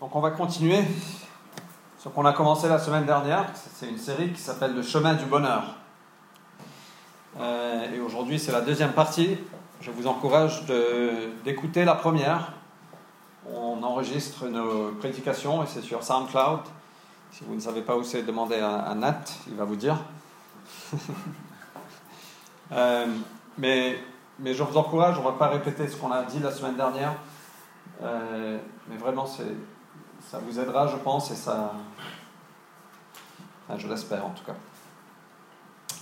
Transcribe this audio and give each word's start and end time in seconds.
Donc 0.00 0.14
on 0.16 0.20
va 0.20 0.30
continuer 0.30 0.82
ce 1.98 2.08
qu'on 2.08 2.24
a 2.26 2.32
commencé 2.32 2.68
la 2.68 2.78
semaine 2.78 3.06
dernière. 3.06 3.46
C'est 3.74 3.88
une 3.88 3.98
série 3.98 4.32
qui 4.32 4.40
s'appelle 4.40 4.74
Le 4.74 4.82
chemin 4.82 5.14
du 5.14 5.24
bonheur. 5.24 5.76
Euh, 7.38 7.92
et 7.92 8.00
aujourd'hui 8.00 8.38
c'est 8.38 8.52
la 8.52 8.60
deuxième 8.60 8.92
partie. 8.92 9.38
Je 9.80 9.90
vous 9.90 10.06
encourage 10.06 10.64
d'écouter 11.44 11.84
la 11.84 11.94
première. 11.94 12.52
On 13.48 13.82
enregistre 13.82 14.46
nos 14.48 14.92
prédications 14.92 15.62
et 15.62 15.66
c'est 15.66 15.82
sur 15.82 16.02
SoundCloud. 16.02 16.60
Si 17.30 17.44
vous 17.44 17.54
ne 17.54 17.60
savez 17.60 17.82
pas 17.82 17.96
où 17.96 18.02
c'est, 18.02 18.22
demandez 18.22 18.58
à, 18.58 18.94
Nat, 18.94 19.24
il 19.48 19.54
va 19.54 19.64
vous 19.64 19.76
dire. 19.76 19.98
Euh, 22.72 23.06
mais, 23.58 23.98
mais 24.38 24.54
je 24.54 24.62
vous 24.62 24.78
encourage, 24.78 25.18
on 25.18 25.20
ne 25.20 25.26
va 25.26 25.32
pas 25.32 25.48
répéter 25.48 25.86
ce 25.86 25.96
qu'on 25.96 26.10
a 26.10 26.22
dit 26.22 26.40
la 26.40 26.50
semaine 26.50 26.76
dernière. 26.76 27.12
Euh, 28.02 28.58
mais 28.88 28.96
vraiment, 28.96 29.26
c'est 29.26 29.54
ça 30.30 30.38
vous 30.38 30.58
aidera, 30.58 30.86
je 30.86 30.96
pense, 30.96 31.30
et 31.30 31.36
ça. 31.36 31.72
je 33.76 33.88
l'espère 33.88 34.26
en 34.26 34.30
tout 34.30 34.44
cas. 34.44 34.54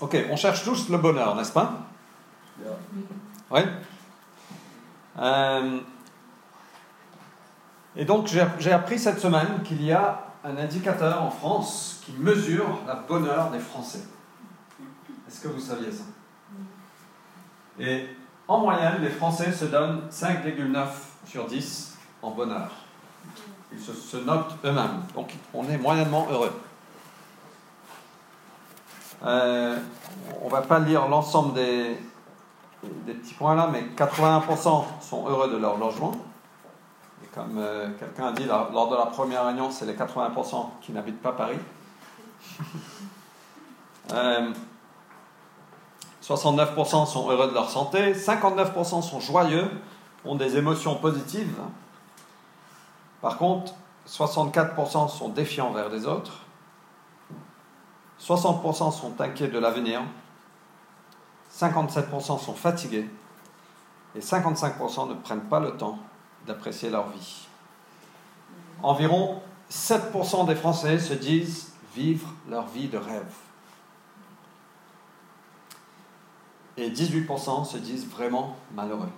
Ok, 0.00 0.16
on 0.30 0.36
cherche 0.36 0.64
tous 0.64 0.88
le 0.88 0.98
bonheur, 0.98 1.34
n'est-ce 1.36 1.52
pas? 1.52 1.74
Oui 3.50 3.60
euh, 5.18 5.80
Et 7.96 8.04
donc, 8.04 8.26
j'ai 8.26 8.72
appris 8.72 8.98
cette 8.98 9.20
semaine 9.20 9.62
qu'il 9.64 9.82
y 9.82 9.92
a 9.92 10.24
un 10.44 10.56
indicateur 10.56 11.22
en 11.22 11.30
France 11.30 12.00
qui 12.04 12.12
mesure 12.12 12.80
le 12.86 13.06
bonheur 13.06 13.50
des 13.50 13.60
Français. 13.60 14.02
Est-ce 15.28 15.40
que 15.40 15.48
vous 15.48 15.60
saviez 15.60 15.92
ça? 15.92 16.04
Et 17.78 18.08
en 18.48 18.58
moyenne, 18.58 19.00
les 19.00 19.10
Français 19.10 19.52
se 19.52 19.66
donnent 19.66 20.08
5,9 20.10 20.86
sur 21.26 21.46
10 21.46 21.96
en 22.22 22.30
bonheur. 22.32 22.70
Ils 23.74 23.80
se, 23.80 24.16
notent 24.18 24.56
eux-mêmes. 24.64 25.02
Donc 25.14 25.34
on 25.54 25.68
est 25.68 25.78
moyennement 25.78 26.26
heureux. 26.30 26.52
Euh, 29.24 29.78
on 30.42 30.46
ne 30.46 30.50
va 30.50 30.62
pas 30.62 30.78
lire 30.78 31.08
l'ensemble 31.08 31.54
des, 31.54 31.96
des, 33.06 33.14
petits 33.14 33.34
points 33.34 33.54
là, 33.54 33.68
mais 33.70 33.84
81% 33.96 34.84
sont 35.00 35.28
heureux 35.28 35.50
de 35.50 35.56
leur 35.56 35.78
logement. 35.78 36.12
Comme 37.34 37.56
euh, 37.56 37.88
quelqu'un 37.98 38.26
a 38.26 38.32
dit 38.32 38.44
lors 38.44 38.90
de 38.90 38.96
la 38.96 39.06
première 39.06 39.46
réunion, 39.46 39.70
c'est 39.70 39.86
les 39.86 39.94
80% 39.94 40.66
qui 40.82 40.92
n'habitent 40.92 41.22
pas 41.22 41.32
Paris. 41.32 41.58
69% 44.10 44.12
euh, 46.22 47.06
sont 47.06 47.30
heureux 47.30 47.48
de 47.48 47.54
leur 47.54 47.70
santé, 47.70 48.12
59% 48.12 49.02
sont 49.02 49.20
joyeux, 49.20 49.70
ont 50.26 50.34
des 50.34 50.58
émotions 50.58 50.96
positives, 50.96 51.56
par 53.22 53.38
contre, 53.38 53.72
64% 54.08 55.08
sont 55.08 55.28
défiants 55.28 55.68
envers 55.68 55.88
les 55.88 56.06
autres, 56.06 56.40
60% 58.20 58.92
sont 58.92 59.20
inquiets 59.20 59.48
de 59.48 59.58
l'avenir, 59.58 60.02
57% 61.56 62.40
sont 62.40 62.54
fatigués 62.54 63.08
et 64.16 64.20
55% 64.20 65.08
ne 65.08 65.14
prennent 65.14 65.48
pas 65.48 65.60
le 65.60 65.76
temps 65.76 65.98
d'apprécier 66.46 66.90
leur 66.90 67.08
vie. 67.10 67.46
Environ 68.82 69.40
7% 69.70 70.46
des 70.46 70.56
Français 70.56 70.98
se 70.98 71.14
disent 71.14 71.72
vivre 71.94 72.28
leur 72.48 72.66
vie 72.66 72.88
de 72.88 72.98
rêve. 72.98 73.34
Et 76.76 76.90
18% 76.90 77.64
se 77.66 77.76
disent 77.76 78.08
vraiment 78.08 78.56
malheureux. 78.74 79.10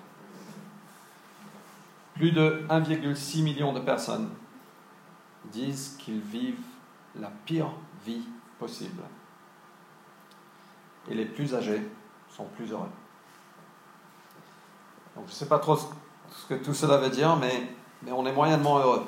Plus 2.15 2.31
de 2.31 2.65
1,6 2.69 3.43
million 3.43 3.73
de 3.73 3.81
personnes 3.81 4.31
disent 5.47 5.97
qu'ils 5.99 6.21
vivent 6.21 6.63
la 7.19 7.31
pire 7.45 7.71
vie 8.05 8.25
possible. 8.59 9.03
Et 11.09 11.15
les 11.15 11.27
plus 11.27 11.55
âgés 11.55 11.83
sont 12.31 12.45
plus 12.57 12.73
heureux. 12.73 12.89
Donc 15.17 15.25
je 15.27 15.31
ne 15.31 15.35
sais 15.35 15.49
pas 15.49 15.59
trop 15.59 15.77
ce 15.77 16.47
que 16.49 16.55
tout 16.55 16.75
cela 16.75 16.97
veut 16.97 17.11
dire, 17.11 17.37
mais, 17.37 17.69
on 18.11 18.27
est 18.27 18.33
moyennement 18.33 18.79
heureux. 18.79 19.05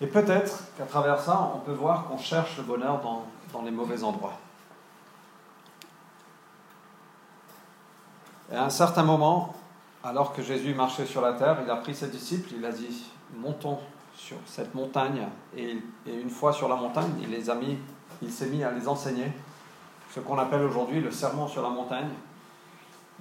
Et 0.00 0.06
peut-être 0.06 0.64
qu'à 0.76 0.84
travers 0.84 1.20
ça, 1.20 1.52
on 1.54 1.60
peut 1.60 1.72
voir 1.72 2.04
qu'on 2.04 2.18
cherche 2.18 2.56
le 2.58 2.62
bonheur 2.62 3.00
dans, 3.00 3.26
dans 3.52 3.62
les 3.62 3.70
mauvais 3.70 4.04
endroits. 4.04 4.38
Et 8.52 8.54
à 8.54 8.64
un 8.64 8.70
certain 8.70 9.02
moment, 9.02 9.54
alors 10.04 10.32
que 10.32 10.42
Jésus 10.42 10.74
marchait 10.74 11.06
sur 11.06 11.20
la 11.20 11.32
terre, 11.32 11.58
il 11.64 11.70
a 11.70 11.76
pris 11.76 11.94
ses 11.94 12.08
disciples, 12.08 12.50
il 12.56 12.64
a 12.64 12.72
dit 12.72 13.04
montons 13.36 13.78
sur 14.14 14.36
cette 14.46 14.74
montagne. 14.74 15.26
Et, 15.56 15.78
une 16.06 16.30
fois 16.30 16.52
sur 16.52 16.68
la 16.68 16.76
montagne, 16.76 17.10
il 17.20 17.30
les 17.30 17.50
a 17.50 17.54
mis, 17.54 17.78
il 18.22 18.30
s'est 18.30 18.46
mis 18.46 18.62
à 18.64 18.70
les 18.70 18.88
enseigner 18.88 19.32
ce 20.14 20.20
qu'on 20.20 20.38
appelle 20.38 20.62
aujourd'hui 20.62 21.00
le 21.00 21.10
sermon 21.10 21.48
sur 21.48 21.62
la 21.62 21.68
montagne. 21.68 22.10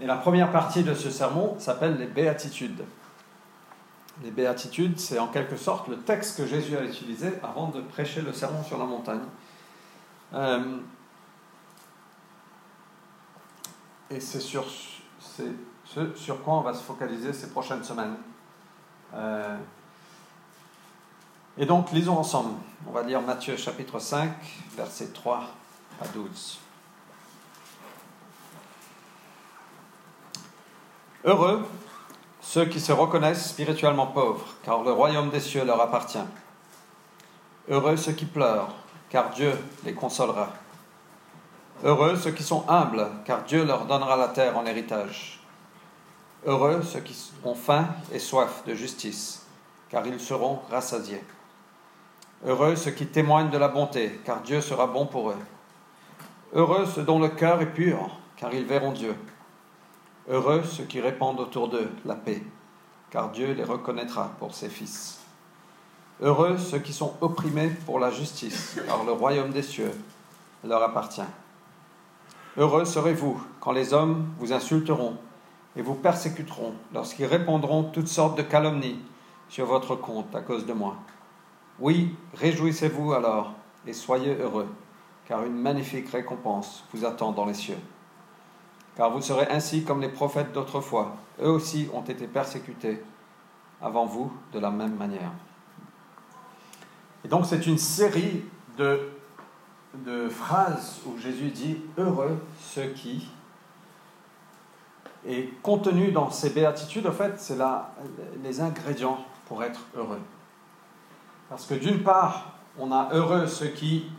Et 0.01 0.05
la 0.05 0.15
première 0.15 0.51
partie 0.51 0.83
de 0.83 0.93
ce 0.93 1.09
sermon 1.09 1.55
s'appelle 1.59 1.97
les 1.97 2.05
béatitudes. 2.05 2.83
Les 4.23 4.31
béatitudes, 4.31 4.99
c'est 4.99 5.19
en 5.19 5.27
quelque 5.27 5.57
sorte 5.57 5.87
le 5.87 5.97
texte 5.97 6.37
que 6.37 6.47
Jésus 6.47 6.75
a 6.77 6.83
utilisé 6.83 7.33
avant 7.43 7.67
de 7.67 7.81
prêcher 7.81 8.21
le 8.21 8.33
sermon 8.33 8.63
sur 8.63 8.77
la 8.77 8.85
montagne. 8.85 9.21
Euh, 10.33 10.77
et 14.09 14.19
c'est 14.19 14.39
sur, 14.39 14.65
ce 15.93 16.15
sur 16.15 16.41
quoi 16.43 16.55
on 16.55 16.61
va 16.61 16.73
se 16.73 16.83
focaliser 16.83 17.33
ces 17.33 17.49
prochaines 17.49 17.83
semaines. 17.83 18.15
Euh, 19.13 19.57
et 21.57 21.65
donc, 21.65 21.91
lisons 21.91 22.17
ensemble. 22.17 22.53
On 22.87 22.91
va 22.91 23.03
lire 23.03 23.21
Matthieu 23.21 23.57
chapitre 23.57 23.99
5, 23.99 24.31
versets 24.75 25.07
3 25.07 25.43
à 26.01 26.07
12. 26.09 26.59
Heureux 31.25 31.65
ceux 32.41 32.65
qui 32.65 32.79
se 32.79 32.93
reconnaissent 32.93 33.49
spirituellement 33.49 34.07
pauvres, 34.07 34.45
car 34.63 34.81
le 34.81 34.93
royaume 34.93 35.29
des 35.29 35.41
cieux 35.41 35.65
leur 35.65 35.81
appartient. 35.81 36.17
Heureux 37.67 37.97
ceux 37.97 38.13
qui 38.13 38.23
pleurent, 38.23 38.73
car 39.09 39.31
Dieu 39.31 39.51
les 39.83 39.93
consolera. 39.93 40.53
Heureux 41.83 42.15
ceux 42.15 42.31
qui 42.31 42.43
sont 42.43 42.63
humbles, 42.69 43.05
car 43.25 43.43
Dieu 43.43 43.65
leur 43.65 43.85
donnera 43.85 44.15
la 44.15 44.29
terre 44.29 44.57
en 44.57 44.65
héritage. 44.65 45.36
Heureux 46.47 46.81
ceux 46.81 47.01
qui 47.01 47.13
ont 47.43 47.55
faim 47.55 47.89
et 48.13 48.19
soif 48.19 48.63
de 48.65 48.73
justice, 48.73 49.45
car 49.89 50.07
ils 50.07 50.17
seront 50.17 50.61
rassasiés. 50.71 51.21
Heureux 52.45 52.77
ceux 52.77 52.91
qui 52.91 53.05
témoignent 53.05 53.49
de 53.49 53.57
la 53.57 53.67
bonté, 53.67 54.21
car 54.23 54.39
Dieu 54.39 54.61
sera 54.61 54.87
bon 54.87 55.05
pour 55.05 55.31
eux. 55.31 55.37
Heureux 56.53 56.85
ceux 56.85 57.03
dont 57.03 57.19
le 57.19 57.27
cœur 57.27 57.61
est 57.61 57.73
pur, 57.73 58.17
car 58.37 58.53
ils 58.53 58.63
verront 58.63 58.93
Dieu. 58.93 59.13
Heureux 60.29 60.63
ceux 60.63 60.85
qui 60.85 61.01
répandent 61.01 61.41
autour 61.41 61.67
d'eux 61.67 61.91
la 62.05 62.15
paix, 62.15 62.41
car 63.09 63.29
Dieu 63.31 63.51
les 63.51 63.65
reconnaîtra 63.65 64.31
pour 64.39 64.55
ses 64.55 64.69
fils. 64.69 65.19
Heureux 66.21 66.57
ceux 66.57 66.79
qui 66.79 66.93
sont 66.93 67.13
opprimés 67.19 67.71
pour 67.85 67.99
la 67.99 68.09
justice, 68.09 68.79
car 68.87 69.03
le 69.03 69.11
royaume 69.11 69.51
des 69.51 69.63
cieux 69.63 69.91
leur 70.63 70.81
appartient. 70.81 71.21
Heureux 72.55 72.85
serez-vous 72.85 73.45
quand 73.59 73.73
les 73.73 73.93
hommes 73.93 74.27
vous 74.39 74.53
insulteront 74.53 75.17
et 75.77 75.81
vous 75.81 75.93
persécuteront 75.93 76.73
lorsqu'ils 76.93 77.25
répondront 77.25 77.83
toutes 77.83 78.07
sortes 78.07 78.37
de 78.37 78.41
calomnies 78.41 78.99
sur 79.47 79.65
votre 79.65 79.95
compte 79.95 80.35
à 80.35 80.41
cause 80.41 80.65
de 80.65 80.73
moi. 80.73 80.95
Oui, 81.79 82.15
réjouissez-vous 82.33 83.13
alors 83.13 83.53
et 83.85 83.93
soyez 83.93 84.35
heureux, 84.35 84.67
car 85.25 85.45
une 85.45 85.55
magnifique 85.55 86.09
récompense 86.09 86.83
vous 86.91 87.05
attend 87.05 87.31
dans 87.31 87.45
les 87.45 87.53
cieux. 87.53 87.77
Car 88.95 89.11
vous 89.11 89.21
serez 89.21 89.47
ainsi 89.51 89.83
comme 89.83 90.01
les 90.01 90.09
prophètes 90.09 90.51
d'autrefois, 90.51 91.15
eux 91.41 91.49
aussi 91.49 91.87
ont 91.93 92.01
été 92.01 92.25
persécutés 92.25 93.01
avant 93.79 94.05
vous 94.05 94.33
de 94.53 94.59
la 94.59 94.71
même 94.71 94.95
manière. 94.95 95.31
Et 97.23 97.27
donc 97.27 97.45
c'est 97.45 97.67
une 97.67 97.77
série 97.77 98.43
de, 98.77 99.11
de 99.93 100.27
phrases 100.27 101.01
où 101.05 101.17
Jésus 101.19 101.51
dit 101.51 101.77
Heureux 101.97 102.39
ceux 102.59 102.87
qui 102.87 103.29
et 105.25 105.53
contenu 105.61 106.11
dans 106.11 106.29
ces 106.29 106.49
béatitudes, 106.51 107.07
en 107.07 107.11
fait, 107.11 107.39
c'est 107.39 107.57
les 108.43 108.61
ingrédients 108.61 109.19
pour 109.47 109.63
être 109.63 109.81
heureux. 109.95 110.21
Parce 111.49 111.65
que 111.65 111.73
d'une 111.73 112.03
part, 112.03 112.53
on 112.77 112.91
a 112.91 113.09
heureux 113.13 113.47
ceux 113.47 113.67
qui, 113.67 114.09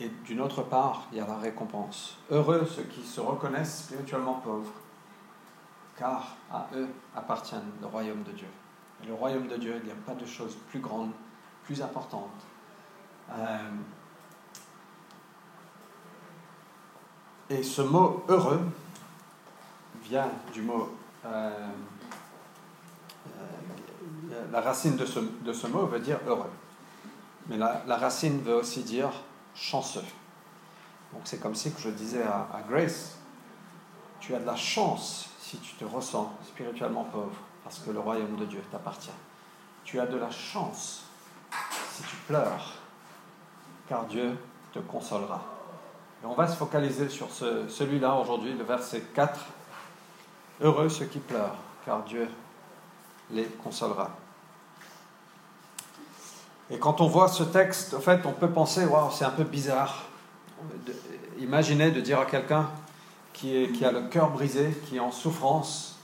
et 0.00 0.08
d'une 0.24 0.40
autre 0.40 0.62
part, 0.62 1.06
il 1.12 1.18
y 1.18 1.20
a 1.20 1.26
la 1.26 1.36
récompense. 1.36 2.18
Heureux 2.30 2.66
ceux 2.66 2.82
qui 2.82 3.02
se 3.02 3.20
reconnaissent 3.20 3.84
spirituellement 3.84 4.34
pauvres, 4.34 4.72
car 5.96 6.36
à 6.52 6.66
eux 6.74 6.88
appartient 7.16 7.54
le 7.80 7.86
royaume 7.86 8.22
de 8.22 8.32
Dieu. 8.32 8.48
Et 9.02 9.06
le 9.06 9.14
royaume 9.14 9.46
de 9.46 9.56
Dieu, 9.56 9.76
il 9.80 9.86
n'y 9.86 9.92
a 9.92 10.06
pas 10.06 10.14
de 10.14 10.26
chose 10.26 10.56
plus 10.70 10.80
grande, 10.80 11.10
plus 11.64 11.80
importante. 11.80 12.30
Euh, 13.30 13.70
et 17.50 17.62
ce 17.62 17.82
mot 17.82 18.24
heureux, 18.28 18.60
vient 20.08 20.30
du 20.52 20.62
mot 20.62 20.88
euh, 21.26 21.50
euh, 24.30 24.44
la 24.52 24.60
racine 24.60 24.96
de 24.96 25.04
ce, 25.04 25.20
de 25.20 25.52
ce 25.52 25.66
mot 25.66 25.86
veut 25.86 26.00
dire 26.00 26.18
heureux. 26.26 26.50
Mais 27.48 27.56
la, 27.56 27.96
racine 27.96 28.40
veut 28.42 28.54
aussi 28.54 28.82
dire 28.82 29.10
chanceux. 29.54 30.04
Donc 31.12 31.22
c'est 31.24 31.40
comme 31.40 31.54
si 31.54 31.72
je 31.78 31.88
disais 31.88 32.22
à, 32.22 32.60
Grace, 32.68 33.16
tu 34.20 34.34
as 34.34 34.38
de 34.38 34.46
la 34.46 34.56
chance 34.56 35.30
si 35.40 35.56
tu 35.58 35.74
te 35.74 35.84
ressens 35.84 36.30
spirituellement 36.46 37.04
pauvre, 37.04 37.38
parce 37.64 37.78
que 37.78 37.90
le 37.90 38.00
royaume 38.00 38.36
de 38.36 38.44
Dieu 38.44 38.62
t'appartient. 38.70 39.10
Tu 39.84 39.98
as 39.98 40.06
de 40.06 40.18
la 40.18 40.30
chance 40.30 41.04
si 41.94 42.02
tu 42.02 42.16
pleures, 42.26 42.74
car 43.88 44.04
Dieu 44.04 44.36
te 44.72 44.78
consolera. 44.80 45.42
Et 46.22 46.26
on 46.26 46.34
va 46.34 46.46
se 46.46 46.56
focaliser 46.56 47.08
sur 47.08 47.30
ce, 47.30 47.66
celui-là 47.68 48.14
aujourd'hui, 48.16 48.52
le 48.52 48.64
verset 48.64 49.00
4. 49.14 49.40
Heureux 50.60 50.88
ceux 50.88 51.04
qui 51.04 51.18
pleurent, 51.18 51.56
car 51.84 52.02
Dieu 52.02 52.28
les 53.30 53.44
consolera. 53.44 54.10
Et 56.70 56.78
quand 56.78 57.00
on 57.00 57.06
voit 57.06 57.28
ce 57.28 57.44
texte, 57.44 57.94
en 57.94 58.00
fait, 58.00 58.26
on 58.26 58.32
peut 58.32 58.50
penser, 58.50 58.84
waouh, 58.84 59.10
c'est 59.10 59.24
un 59.24 59.30
peu 59.30 59.44
bizarre. 59.44 60.04
imaginez 61.38 61.90
de 61.90 62.00
dire 62.00 62.18
à 62.18 62.26
quelqu'un 62.26 62.68
qui, 63.32 63.84
a 63.84 63.92
le 63.92 64.08
cœur 64.08 64.30
brisé, 64.30 64.70
qui 64.86 64.96
est 64.96 65.00
en 65.00 65.12
souffrance, 65.12 65.96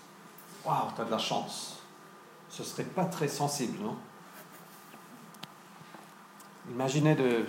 waouh, 0.64 0.88
tu 0.94 1.02
as 1.02 1.04
de 1.04 1.10
la 1.10 1.18
chance. 1.18 1.78
Ce 2.48 2.62
serait 2.62 2.84
pas 2.84 3.04
très 3.04 3.28
sensible, 3.28 3.78
non? 3.82 3.96
Imaginez 6.70 7.14
de. 7.14 7.44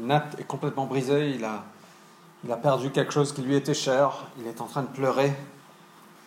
Nat 0.00 0.26
est 0.38 0.44
complètement 0.44 0.86
brisé, 0.86 1.30
il 1.30 1.44
a 1.44 2.56
perdu 2.56 2.90
quelque 2.90 3.12
chose 3.12 3.32
qui 3.32 3.42
lui 3.42 3.56
était 3.56 3.74
cher, 3.74 4.26
il 4.38 4.46
est 4.46 4.60
en 4.60 4.66
train 4.66 4.82
de 4.82 4.88
pleurer. 4.88 5.32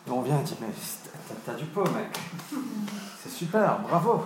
Et 0.08 0.12
on 0.12 0.22
vient 0.22 0.40
et 0.40 0.44
dit 0.44 0.56
Mais 0.60 0.68
t'as 1.46 1.54
du 1.54 1.66
pot, 1.66 1.86
mec. 1.92 2.20
C'est 3.22 3.30
super, 3.32 3.80
bravo. 3.80 4.26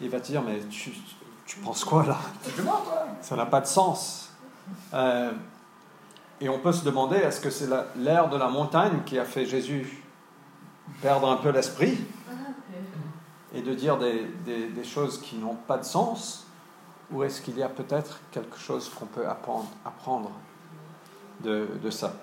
Il 0.00 0.10
va 0.10 0.20
te 0.20 0.26
dire 0.26 0.42
Mais 0.42 0.60
tu, 0.70 0.92
tu 1.46 1.58
penses 1.58 1.84
quoi 1.84 2.04
là? 2.04 2.18
Ça 3.20 3.36
n'a 3.36 3.46
pas 3.46 3.60
de 3.60 3.66
sens. 3.66 4.30
Euh, 4.92 5.32
et 6.40 6.48
on 6.48 6.58
peut 6.58 6.72
se 6.72 6.84
demander 6.84 7.16
est-ce 7.16 7.40
que 7.40 7.50
c'est 7.50 7.68
l'air 7.96 8.28
de 8.28 8.36
la 8.36 8.48
montagne 8.48 9.02
qui 9.06 9.18
a 9.18 9.24
fait 9.24 9.46
Jésus 9.46 10.02
perdre 11.00 11.30
un 11.30 11.36
peu 11.36 11.50
l'esprit? 11.50 11.98
Et 13.54 13.62
de 13.62 13.72
dire 13.72 13.98
des, 13.98 14.26
des, 14.44 14.66
des 14.66 14.84
choses 14.84 15.20
qui 15.20 15.36
n'ont 15.36 15.54
pas 15.54 15.78
de 15.78 15.84
sens? 15.84 16.46
Ou 17.12 17.22
est-ce 17.22 17.40
qu'il 17.40 17.56
y 17.56 17.62
a 17.62 17.68
peut-être 17.68 18.18
quelque 18.32 18.58
chose 18.58 18.88
qu'on 18.88 19.06
peut 19.06 19.28
apprendre, 19.28 19.68
apprendre 19.84 20.30
de, 21.40 21.68
de, 21.82 21.90
ça? 21.90 22.14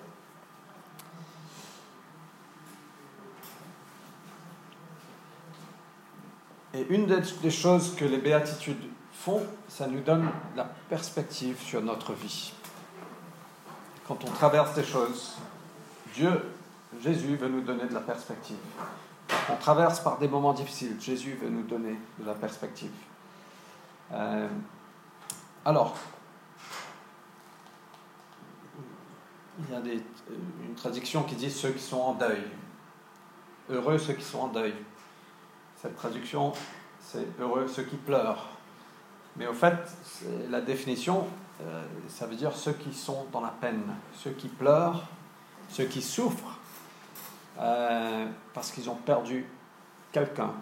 Et 6.74 6.86
une 6.90 7.06
des 7.06 7.52
choses 7.52 7.96
que 7.96 8.06
les 8.06 8.18
béatitudes 8.18 8.90
font, 9.14 9.44
ça 9.68 9.88
nous 9.88 10.02
donne 10.02 10.30
la 10.56 10.64
perspective 10.64 11.60
sur 11.62 11.82
notre 11.82 12.14
vie. 12.14 12.54
Quand 14.08 14.24
on 14.24 14.32
traverse 14.32 14.74
des 14.74 14.84
choses, 14.84 15.36
Dieu, 16.14 16.32
Jésus 17.02 17.36
veut 17.36 17.50
nous 17.50 17.62
donner 17.62 17.86
de 17.86 17.94
la 17.94 18.00
perspective. 18.00 18.58
Quand 19.28 19.54
on 19.54 19.58
traverse 19.58 20.00
par 20.00 20.18
des 20.18 20.28
moments 20.28 20.54
difficiles, 20.54 20.96
Jésus 21.00 21.38
veut 21.42 21.50
nous 21.50 21.64
donner 21.64 21.98
de 22.20 22.26
la 22.26 22.34
perspective. 22.34 22.92
Euh, 24.14 24.48
alors, 25.64 25.96
il 29.60 29.74
y 29.74 29.78
a 29.78 29.80
une 30.68 30.76
traduction 30.76 31.24
qui 31.24 31.36
dit 31.36 31.52
ceux 31.52 31.72
qui 31.72 31.84
sont 31.84 32.00
en 32.00 32.14
deuil. 32.14 32.44
Heureux 33.70 33.98
ceux 34.00 34.14
qui 34.14 34.24
sont 34.24 34.40
en 34.40 34.48
deuil. 34.48 34.74
Cette 35.82 35.96
traduction, 35.96 36.54
c'est 37.00 37.26
heureux 37.40 37.68
ceux 37.68 37.82
qui 37.82 37.96
pleurent. 37.96 38.50
Mais 39.36 39.48
au 39.48 39.54
fait, 39.54 39.76
la 40.48 40.62
définition, 40.62 41.26
euh, 41.60 41.84
ça 42.08 42.28
veut 42.28 42.36
dire 42.36 42.56
ceux 42.56 42.74
qui 42.74 42.94
sont 42.94 43.26
dans 43.32 43.42
la 43.42 43.50
peine, 43.50 43.82
ceux 44.14 44.30
qui 44.30 44.48
pleurent, 44.48 45.08
ceux 45.70 45.86
qui 45.86 46.04
souffrent 46.04 46.60
euh, 47.58 48.28
parce 48.54 48.72
qu'ils 48.72 48.92
ont 48.92 48.96
perdu 48.96 49.48
quelqu'un 50.12 50.54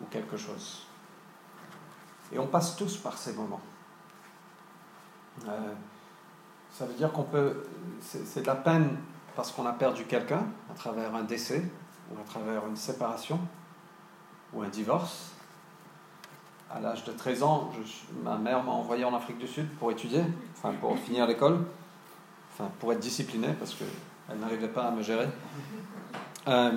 ou 0.00 0.04
quelque 0.04 0.36
chose. 0.36 0.86
Et 2.30 2.38
on 2.38 2.46
passe 2.46 2.76
tous 2.76 2.96
par 2.96 3.18
ces 3.18 3.32
moments. 3.32 3.62
Euh, 5.48 5.72
ça 6.70 6.86
veut 6.86 6.94
dire 6.94 7.10
qu'on 7.10 7.24
peut. 7.24 7.64
C'est 8.02 8.42
de 8.42 8.46
la 8.46 8.54
peine 8.54 8.98
parce 9.34 9.50
qu'on 9.50 9.66
a 9.66 9.72
perdu 9.72 10.04
quelqu'un 10.04 10.46
à 10.70 10.74
travers 10.74 11.12
un 11.16 11.24
décès 11.24 11.64
ou 12.12 12.20
à 12.20 12.24
travers 12.24 12.64
une 12.68 12.76
séparation 12.76 13.40
ou 14.52 14.62
un 14.62 14.68
divorce. 14.68 15.32
À 16.70 16.80
l'âge 16.80 17.04
de 17.04 17.12
13 17.12 17.42
ans, 17.42 17.70
ma 18.22 18.36
mère 18.36 18.62
m'a 18.62 18.72
envoyé 18.72 19.04
en 19.04 19.14
Afrique 19.14 19.38
du 19.38 19.46
Sud 19.46 19.68
pour 19.78 19.90
étudier, 19.90 20.22
enfin 20.56 20.74
pour 20.78 20.98
finir 20.98 21.26
l'école, 21.26 21.64
enfin 22.52 22.70
pour 22.78 22.92
être 22.92 23.00
disciplinée 23.00 23.54
parce 23.58 23.74
qu'elle 23.74 24.38
n'arrivait 24.38 24.68
pas 24.68 24.84
à 24.84 24.90
me 24.90 25.02
gérer. 25.02 25.28
Euh, 26.46 26.72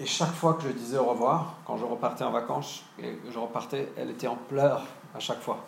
et 0.00 0.06
chaque 0.06 0.32
fois 0.32 0.54
que 0.54 0.62
je 0.62 0.70
disais 0.70 0.98
au 0.98 1.04
revoir, 1.04 1.58
quand 1.64 1.76
je 1.76 1.84
repartais 1.84 2.24
en 2.24 2.32
vacances, 2.32 2.82
et 2.98 3.20
je 3.30 3.38
repartais, 3.38 3.92
elle 3.96 4.10
était 4.10 4.26
en 4.26 4.34
pleurs 4.34 4.84
à 5.14 5.20
chaque 5.20 5.40
fois. 5.40 5.64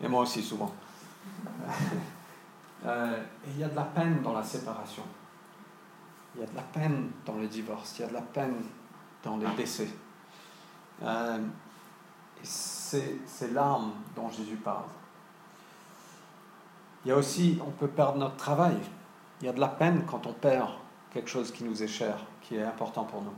Et 0.00 0.06
moi 0.06 0.22
aussi, 0.22 0.42
souvent. 0.42 0.72
euh, 2.86 3.18
il 3.48 3.58
y 3.58 3.64
a 3.64 3.68
de 3.68 3.74
la 3.74 3.82
peine 3.82 4.22
dans 4.22 4.32
la 4.32 4.44
séparation. 4.44 5.02
Il 6.34 6.42
y 6.42 6.44
a 6.44 6.46
de 6.46 6.54
la 6.54 6.62
peine 6.62 7.10
dans 7.26 7.34
le 7.34 7.48
divorce. 7.48 7.98
Il 7.98 8.02
y 8.02 8.04
a 8.04 8.08
de 8.08 8.14
la 8.14 8.22
peine 8.22 8.62
dans 9.22 9.36
les 9.36 9.48
décès. 9.56 9.88
Euh, 11.02 11.38
c'est 12.42 13.52
l'âme 13.52 13.92
dont 14.16 14.30
Jésus 14.30 14.56
parle. 14.56 14.84
Il 17.04 17.08
y 17.08 17.12
a 17.12 17.16
aussi, 17.16 17.58
on 17.66 17.70
peut 17.70 17.88
perdre 17.88 18.18
notre 18.18 18.36
travail. 18.36 18.76
Il 19.40 19.46
y 19.46 19.48
a 19.48 19.52
de 19.52 19.60
la 19.60 19.68
peine 19.68 20.04
quand 20.06 20.26
on 20.26 20.32
perd 20.32 20.70
quelque 21.10 21.30
chose 21.30 21.52
qui 21.52 21.64
nous 21.64 21.82
est 21.82 21.88
cher, 21.88 22.18
qui 22.42 22.56
est 22.56 22.62
important 22.62 23.04
pour 23.04 23.22
nous. 23.22 23.34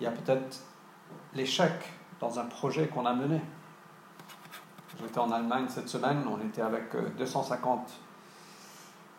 Il 0.00 0.04
y 0.04 0.06
a 0.06 0.10
peut-être 0.10 0.60
l'échec 1.34 1.72
dans 2.20 2.38
un 2.38 2.44
projet 2.44 2.88
qu'on 2.88 3.06
a 3.06 3.14
mené. 3.14 3.40
J'étais 5.00 5.18
en 5.18 5.30
Allemagne 5.30 5.66
cette 5.68 5.88
semaine, 5.88 6.24
on 6.28 6.40
était 6.44 6.62
avec 6.62 6.94
250 7.16 7.90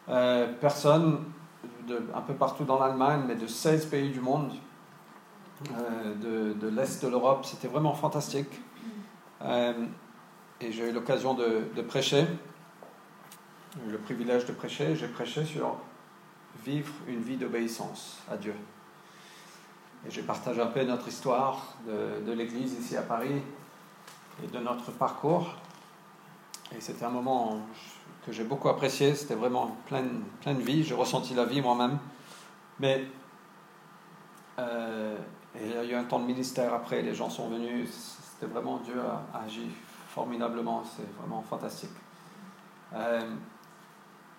euh, 0.10 0.14
euh, 0.14 0.54
personnes 0.60 1.24
de, 1.88 2.04
un 2.14 2.22
peu 2.22 2.34
partout 2.34 2.66
dans 2.66 2.80
l'Allemagne, 2.80 3.24
mais 3.28 3.36
de 3.36 3.48
16 3.48 3.88
pays 3.88 4.12
du 4.12 4.20
monde, 4.20 4.52
de, 5.70 6.54
de 6.54 6.68
l'Est 6.68 7.04
de 7.04 7.10
l'Europe. 7.10 7.46
C'était 7.46 7.68
vraiment 7.68 7.94
fantastique. 7.94 8.62
et 9.42 10.72
j'ai 10.72 10.90
eu 10.90 10.92
l'occasion 10.92 11.34
de, 11.34 11.82
prêcher, 11.82 12.26
le 13.88 13.98
privilège 13.98 14.46
de 14.46 14.54
prêcher. 14.54 14.96
J'ai 14.96 15.08
prêché 15.08 15.46
sur 15.46 15.78
vivre 16.64 16.94
une 17.08 17.22
vie 17.22 17.38
d'obéissance 17.38 18.20
à 18.30 18.38
Dieu. 18.38 18.56
Et 20.08 20.12
j'ai 20.12 20.24
partagé 20.24 20.62
un 20.62 20.68
peu 20.68 20.84
notre 20.84 21.08
histoire 21.08 21.76
de, 21.88 22.32
l'Église 22.32 22.74
ici 22.74 22.98
à 22.98 23.04
Paris 23.04 23.42
et 24.44 24.48
de 24.48 24.60
notre 24.60 24.92
parcours. 24.92 25.56
Et 26.76 26.82
c'était 26.82 27.06
un 27.06 27.10
moment 27.10 27.60
que 28.26 28.32
j'ai 28.32 28.44
beaucoup 28.44 28.70
apprécié. 28.70 29.14
C'était 29.16 29.36
vraiment 29.36 29.78
plein, 29.88 30.06
plein 30.42 30.54
de 30.54 30.62
vie. 30.62 30.84
J'ai 30.84 30.96
ressenti 30.96 31.34
la 31.34 31.46
vie 31.46 31.62
moi-même. 31.62 32.00
Mais 32.80 33.06
euh, 34.60 35.18
et 35.56 35.66
il 35.66 35.72
y 35.72 35.78
a 35.78 35.84
eu 35.84 35.96
un 35.96 36.04
temps 36.04 36.20
de 36.20 36.26
ministère 36.26 36.74
après. 36.74 37.02
Les 37.02 37.14
gens 37.14 37.30
sont 37.30 37.50
venus. 37.50 37.90
C'était 37.90 38.52
vraiment 38.52 38.78
Dieu 38.78 39.00
a, 39.00 39.38
agi 39.38 39.70
formidablement. 40.10 40.84
C'est 40.96 41.10
vraiment 41.20 41.42
fantastique. 41.42 41.92
Euh, 42.94 43.22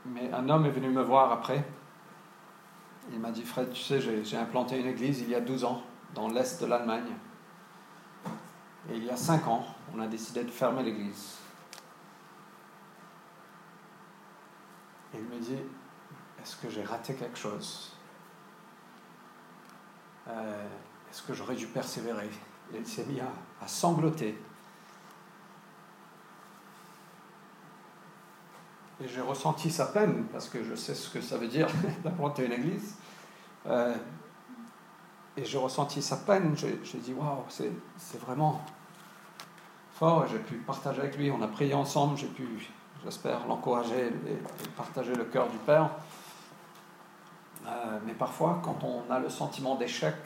mais 0.06 0.32
un 0.32 0.48
homme 0.48 0.66
est 0.66 0.70
venu 0.70 0.88
me 0.88 1.02
voir 1.02 1.32
après 1.32 1.64
il 3.10 3.18
m'a 3.18 3.30
dit, 3.30 3.42
Fred, 3.42 3.72
tu 3.72 3.82
sais, 3.82 4.00
j'ai 4.00 4.36
implanté 4.36 4.78
une 4.78 4.86
église 4.86 5.20
il 5.20 5.30
y 5.30 5.34
a 5.34 5.40
12 5.40 5.64
ans 5.64 5.82
dans 6.14 6.28
l'est 6.28 6.60
de 6.60 6.66
l'Allemagne. 6.66 7.12
Et 8.90 8.96
il 8.96 9.04
y 9.04 9.10
a 9.10 9.16
5 9.16 9.46
ans, 9.48 9.64
on 9.94 10.00
a 10.00 10.06
décidé 10.06 10.44
de 10.44 10.50
fermer 10.50 10.82
l'église. 10.82 11.38
Et 15.14 15.18
il 15.18 15.24
me 15.24 15.38
dit, 15.38 15.58
est-ce 16.40 16.56
que 16.56 16.70
j'ai 16.70 16.82
raté 16.82 17.14
quelque 17.14 17.38
chose? 17.38 17.96
Euh, 20.28 20.68
Est-ce 21.12 21.22
que 21.22 21.34
j'aurais 21.34 21.56
dû 21.56 21.66
persévérer 21.66 22.30
Et 22.72 22.78
il 22.78 22.86
s'est 22.86 23.04
mis 23.04 23.20
à, 23.20 23.68
sangloter. 23.68 24.38
Et 28.98 29.06
j'ai 29.06 29.20
ressenti 29.20 29.70
sa 29.70 29.86
peine, 29.86 30.24
parce 30.32 30.48
que 30.48 30.64
je 30.64 30.74
sais 30.74 30.94
ce 30.94 31.10
que 31.10 31.20
ça 31.20 31.36
veut 31.36 31.48
dire 31.48 31.68
d'implanter 32.04 32.46
une 32.46 32.52
église. 32.52 32.94
Euh, 33.66 33.94
et 35.36 35.44
j'ai 35.44 35.58
ressenti 35.58 36.00
sa 36.00 36.16
peine. 36.16 36.56
J'ai 36.56 36.98
dit, 36.98 37.12
waouh, 37.12 37.44
c'est 37.48 38.20
vraiment 38.20 38.64
fort. 39.92 40.26
J'ai 40.28 40.38
pu 40.38 40.54
partager 40.56 41.00
avec 41.02 41.18
lui. 41.18 41.30
On 41.30 41.42
a 41.42 41.48
prié 41.48 41.74
ensemble. 41.74 42.16
J'ai 42.16 42.28
pu, 42.28 42.70
j'espère, 43.04 43.46
l'encourager 43.46 44.06
et, 44.06 44.70
partager 44.78 45.14
le 45.14 45.24
cœur 45.24 45.50
du 45.50 45.58
Père. 45.58 45.90
Euh, 47.66 47.98
mais 48.06 48.14
parfois, 48.14 48.62
quand 48.64 48.78
on 48.82 49.12
a 49.12 49.18
le 49.18 49.28
sentiment 49.28 49.74
d'échec, 49.74 50.16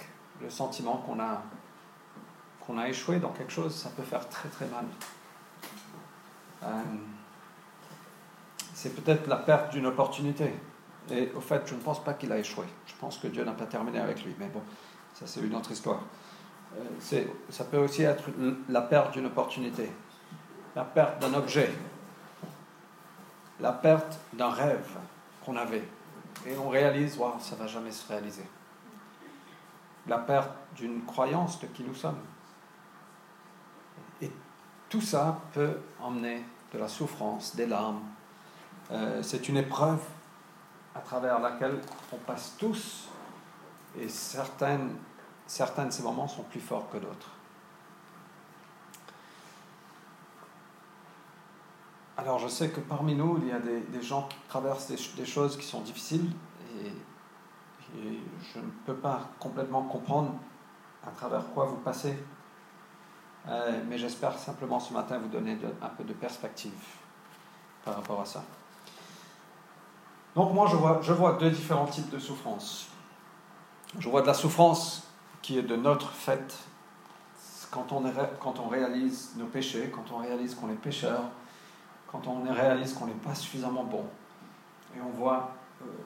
le 0.42 0.50
sentiment 0.50 0.98
qu'on 0.98 1.20
a, 1.20 1.42
qu'on 2.60 2.78
a 2.78 2.88
échoué 2.88 3.18
dans 3.18 3.30
quelque 3.30 3.52
chose, 3.52 3.74
ça 3.74 3.90
peut 3.90 4.02
faire 4.02 4.28
très 4.28 4.48
très 4.48 4.66
mal. 4.66 4.84
Euh, 6.62 6.82
c'est 8.74 8.94
peut-être 8.94 9.26
la 9.26 9.36
perte 9.36 9.72
d'une 9.72 9.86
opportunité. 9.86 10.54
Et 11.10 11.30
au 11.34 11.40
fait, 11.40 11.62
je 11.66 11.74
ne 11.74 11.80
pense 11.80 12.02
pas 12.02 12.14
qu'il 12.14 12.32
a 12.32 12.38
échoué. 12.38 12.66
Je 12.86 12.94
pense 12.98 13.18
que 13.18 13.28
Dieu 13.28 13.44
n'a 13.44 13.52
pas 13.52 13.66
terminé 13.66 13.98
avec 13.98 14.24
lui. 14.24 14.34
Mais 14.38 14.48
bon, 14.48 14.62
ça 15.14 15.26
c'est 15.26 15.40
une 15.40 15.54
autre 15.54 15.70
histoire. 15.70 16.00
Euh, 16.76 17.24
ça 17.48 17.64
peut 17.64 17.78
aussi 17.78 18.02
être 18.02 18.24
la 18.68 18.82
perte 18.82 19.12
d'une 19.12 19.26
opportunité, 19.26 19.90
la 20.74 20.84
perte 20.84 21.20
d'un 21.20 21.32
objet, 21.34 21.70
la 23.60 23.72
perte 23.72 24.18
d'un 24.32 24.50
rêve 24.50 24.88
qu'on 25.44 25.56
avait. 25.56 25.84
Et 26.46 26.56
on 26.58 26.68
réalise, 26.68 27.16
wow, 27.16 27.34
ça 27.40 27.54
ne 27.56 27.60
va 27.60 27.66
jamais 27.66 27.90
se 27.90 28.06
réaliser. 28.08 28.44
La 30.08 30.18
perte 30.18 30.50
d'une 30.76 31.04
croyance 31.04 31.60
de 31.60 31.66
qui 31.66 31.82
nous 31.82 31.94
sommes. 31.94 32.20
Et 34.20 34.30
tout 34.88 35.00
ça 35.00 35.40
peut 35.52 35.78
emmener 36.00 36.44
de 36.72 36.78
la 36.78 36.88
souffrance, 36.88 37.56
des 37.56 37.66
larmes. 37.66 38.02
Euh, 38.90 39.22
c'est 39.22 39.48
une 39.48 39.56
épreuve 39.56 40.00
à 40.94 41.00
travers 41.00 41.40
laquelle 41.40 41.80
on 42.12 42.16
passe 42.16 42.54
tous. 42.58 43.08
Et 43.98 44.08
certaines, 44.08 44.94
certains 45.46 45.86
de 45.86 45.90
ces 45.90 46.02
moments 46.02 46.28
sont 46.28 46.44
plus 46.44 46.60
forts 46.60 46.88
que 46.90 46.98
d'autres. 46.98 47.30
Alors 52.18 52.38
je 52.38 52.48
sais 52.48 52.70
que 52.70 52.80
parmi 52.80 53.14
nous, 53.14 53.38
il 53.42 53.48
y 53.48 53.52
a 53.52 53.58
des, 53.58 54.02
gens 54.02 54.26
qui 54.28 54.36
traversent 54.48 54.88
des, 54.88 55.26
choses 55.26 55.56
qui 55.56 55.66
sont 55.66 55.80
difficiles 55.80 56.30
je 57.94 58.58
ne 58.58 58.70
peux 58.84 58.94
pas 58.94 59.20
complètement 59.38 59.82
comprendre 59.82 60.32
à 61.06 61.10
travers 61.10 61.46
quoi 61.54 61.66
vous 61.66 61.76
passez. 61.76 62.18
Euh, 63.48 63.80
mais 63.88 63.96
j'espère 63.96 64.36
simplement 64.38 64.80
ce 64.80 64.92
matin 64.92 65.18
vous 65.18 65.28
donner 65.28 65.56
un 65.80 65.88
peu 65.88 66.02
de 66.02 66.12
perspective 66.12 66.72
par 67.84 67.94
rapport 67.94 68.20
à 68.20 68.24
ça. 68.24 68.42
Donc 70.34 70.52
moi 70.52 70.68
je 70.68 71.12
vois, 71.12 71.32
deux 71.34 71.50
différents 71.50 71.86
types 71.86 72.10
de 72.10 72.18
souffrance. 72.18 72.88
Je 73.98 74.08
vois 74.08 74.22
de 74.22 74.26
la 74.26 74.34
souffrance 74.34 75.08
qui 75.42 75.58
est 75.58 75.62
de 75.62 75.76
notre 75.76 76.10
fait 76.10 76.66
quand 77.70 77.92
on, 77.92 78.02
quand 78.40 78.58
on 78.58 78.68
réalise 78.68 79.32
nos 79.36 79.46
péchés, 79.46 79.90
quand 79.94 80.12
on 80.12 80.18
réalise 80.18 80.54
qu'on 80.54 80.70
est 80.70 80.74
pécheur, 80.74 81.22
quand 82.10 82.26
on 82.26 82.42
réalise 82.52 82.94
qu'on 82.94 83.06
n'est 83.06 83.12
pas 83.12 83.34
suffisamment 83.34 83.84
bon. 83.84 84.04
Et 84.96 85.00
on 85.00 85.10
voit, 85.10 85.52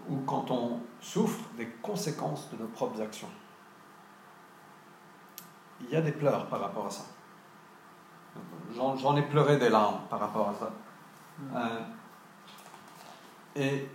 ou 0.08 0.16
quand 0.26 0.50
on 0.50 0.80
souffre 1.00 1.44
des 1.56 1.66
conséquences 1.82 2.50
de 2.50 2.56
nos 2.62 2.68
propres 2.68 3.00
actions. 3.00 3.28
Il 5.80 5.90
y 5.90 5.96
a 5.96 6.00
des 6.00 6.12
pleurs 6.12 6.46
par 6.46 6.60
rapport 6.60 6.86
à 6.86 6.90
ça. 6.90 7.04
J'en 8.74 9.16
ai 9.16 9.22
pleuré 9.22 9.58
des 9.58 9.68
larmes 9.68 10.00
par 10.08 10.20
rapport 10.20 10.50
à 10.50 10.54
ça. 10.54 10.70
Mm. 11.38 11.56
Euh, 11.56 11.80
et 13.56 13.88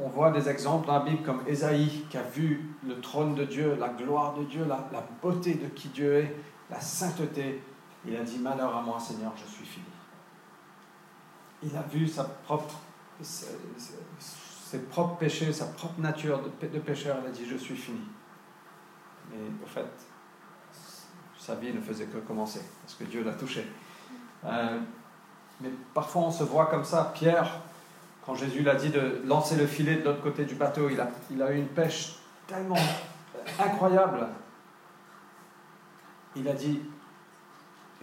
on 0.00 0.08
voit 0.08 0.30
des 0.30 0.48
exemples 0.48 0.86
dans 0.86 0.94
la 0.94 1.04
Bible 1.04 1.22
comme 1.22 1.42
Ésaïe 1.46 2.06
qui 2.08 2.16
a 2.16 2.22
vu 2.22 2.74
le 2.86 3.00
trône 3.00 3.34
de 3.34 3.44
Dieu, 3.44 3.76
la 3.78 3.90
gloire 3.90 4.34
de 4.34 4.44
Dieu, 4.44 4.64
la, 4.64 4.88
la 4.92 5.04
beauté 5.22 5.54
de 5.54 5.68
qui 5.68 5.88
Dieu 5.88 6.14
est, 6.14 6.36
la 6.70 6.80
sainteté. 6.80 7.62
Il 8.06 8.16
a 8.16 8.22
dit 8.22 8.38
Malheur 8.38 8.76
à 8.76 8.82
moi, 8.82 8.98
Seigneur, 8.98 9.32
je 9.36 9.44
suis 9.44 9.66
fini 9.66 9.86
il 11.62 11.76
a 11.76 11.82
vu 11.82 12.06
sa 12.06 12.24
propre, 12.24 12.74
ses, 14.68 14.78
propres 14.80 15.16
péchés, 15.16 15.52
sa 15.52 15.66
propre 15.66 16.00
nature 16.00 16.40
de, 16.42 16.78
pécheur. 16.78 17.16
Il 17.22 17.28
a 17.28 17.30
dit 17.30 17.46
Je 17.46 17.56
suis 17.56 17.76
fini. 17.76 18.00
Mais 19.30 19.38
au 19.62 19.66
fait, 19.66 19.86
sa 21.38 21.54
vie 21.54 21.72
ne 21.72 21.80
faisait 21.80 22.06
que 22.06 22.18
commencer 22.18 22.60
parce 22.82 22.94
que 22.94 23.04
Dieu 23.04 23.22
l'a 23.24 23.32
touché. 23.32 23.66
Euh, 24.44 24.78
mais 25.60 25.70
parfois 25.94 26.22
on 26.22 26.30
se 26.30 26.44
voit 26.44 26.66
comme 26.66 26.84
ça. 26.84 27.12
Pierre, 27.14 27.60
quand 28.24 28.34
Jésus 28.34 28.62
l'a 28.62 28.74
dit 28.74 28.90
de 28.90 29.22
lancer 29.24 29.56
le 29.56 29.66
filet 29.66 29.96
de 29.96 30.04
l'autre 30.04 30.22
côté 30.22 30.44
du 30.44 30.54
bateau, 30.54 30.88
il 30.90 31.00
a, 31.00 31.08
il 31.30 31.42
a 31.42 31.52
eu 31.52 31.56
une 31.56 31.68
pêche 31.68 32.16
tellement 32.46 32.76
incroyable. 33.58 34.28
Il 36.36 36.46
a 36.48 36.52
dit 36.52 36.80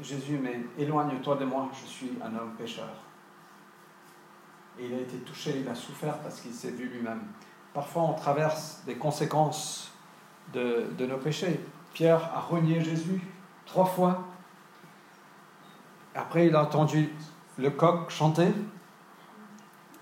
Jésus, 0.02 0.40
mais 0.42 0.62
éloigne-toi 0.78 1.36
de 1.38 1.46
moi, 1.46 1.70
je 1.74 1.88
suis 1.88 2.12
un 2.22 2.36
homme 2.36 2.54
pécheur. 2.58 2.90
Il 4.80 4.94
a 4.94 4.98
été 4.98 5.18
touché, 5.18 5.60
il 5.60 5.68
a 5.70 5.76
souffert 5.76 6.18
parce 6.20 6.42
qu'il 6.42 6.54
s'est 6.54 6.72
vu 6.72 6.88
lui-même. 6.88 7.22
Parfois, 7.74 8.04
on 8.04 8.14
traverse 8.14 8.82
des 8.86 8.96
conséquences 8.96 9.92
de, 10.54 10.88
de, 10.98 11.06
nos 11.06 11.18
péchés. 11.18 11.60
Pierre 11.94 12.32
a 12.34 12.40
renié 12.40 12.82
Jésus 12.82 13.22
trois 13.66 13.86
fois. 13.86 14.24
Après, 16.14 16.48
il 16.48 16.56
a 16.56 16.64
entendu 16.64 17.14
le 17.58 17.70
coq 17.70 18.10
chanter. 18.10 18.48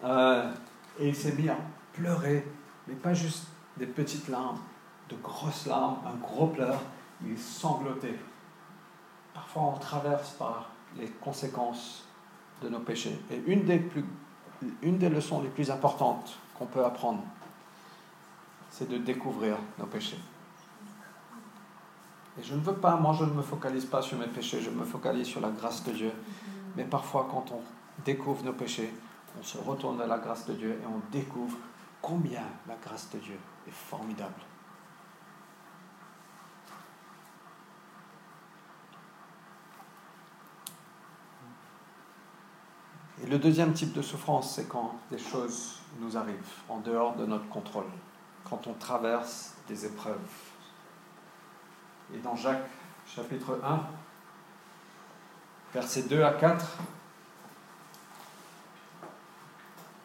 Euh, 0.03 0.51
et 0.99 1.07
il 1.09 1.15
s'est 1.15 1.33
mis 1.33 1.49
à 1.49 1.57
pleurer, 1.93 2.45
mais 2.87 2.95
pas 2.95 3.13
juste 3.13 3.47
des 3.77 3.87
petites 3.87 4.27
larmes, 4.27 4.59
de 5.09 5.15
grosses 5.15 5.65
larmes, 5.65 5.97
un 6.05 6.17
gros 6.17 6.47
pleur. 6.47 6.79
Il 7.25 7.37
sanglotait. 7.37 8.19
Parfois, 9.33 9.63
on 9.63 9.77
traverse 9.77 10.31
par 10.31 10.69
les 10.97 11.07
conséquences 11.07 12.07
de 12.61 12.69
nos 12.69 12.79
péchés. 12.79 13.19
Et 13.31 13.41
une 13.47 13.63
des 13.63 13.79
plus 13.79 14.05
une 14.81 14.97
des 14.97 15.09
leçons 15.09 15.41
les 15.41 15.49
plus 15.49 15.71
importantes 15.71 16.37
qu'on 16.57 16.65
peut 16.65 16.83
apprendre, 16.83 17.23
c'est 18.69 18.89
de 18.89 18.97
découvrir 18.97 19.57
nos 19.79 19.85
péchés. 19.85 20.19
Et 22.39 22.43
je 22.43 22.55
ne 22.55 22.59
veux 22.61 22.73
pas, 22.73 22.95
moi 22.95 23.15
je 23.17 23.25
ne 23.25 23.31
me 23.31 23.41
focalise 23.41 23.85
pas 23.85 24.01
sur 24.01 24.17
mes 24.17 24.27
péchés, 24.27 24.61
je 24.61 24.71
me 24.71 24.83
focalise 24.83 25.27
sur 25.27 25.41
la 25.41 25.49
grâce 25.49 25.83
de 25.83 25.91
Dieu. 25.91 26.11
Mais 26.75 26.83
parfois 26.83 27.27
quand 27.29 27.51
on 27.51 27.61
découvre 28.03 28.43
nos 28.43 28.53
péchés, 28.53 28.91
on 29.39 29.43
se 29.43 29.57
retourne 29.57 30.01
à 30.01 30.07
la 30.07 30.17
grâce 30.17 30.45
de 30.47 30.53
Dieu 30.53 30.71
et 30.71 30.85
on 30.87 30.99
découvre 31.11 31.57
combien 32.01 32.43
la 32.67 32.75
grâce 32.75 33.09
de 33.11 33.19
Dieu 33.19 33.37
est 33.67 33.71
formidable. 33.71 34.33
Et 43.23 43.27
le 43.27 43.39
deuxième 43.39 43.73
type 43.73 43.93
de 43.93 44.01
souffrance, 44.01 44.55
c'est 44.55 44.67
quand 44.67 44.99
des 45.09 45.17
choses 45.17 45.79
nous 45.99 46.17
arrivent 46.17 46.37
en 46.67 46.79
dehors 46.79 47.15
de 47.15 47.25
notre 47.25 47.47
contrôle, 47.47 47.85
quand 48.49 48.67
on 48.67 48.73
traverse 48.73 49.53
des 49.67 49.85
épreuves. 49.85 50.17
Et 52.13 52.17
dans 52.19 52.35
Jacques 52.35 52.69
chapitre 53.07 53.59
1, 53.63 53.79
versets 55.73 56.03
2 56.03 56.21
à 56.21 56.33
4, 56.33 56.77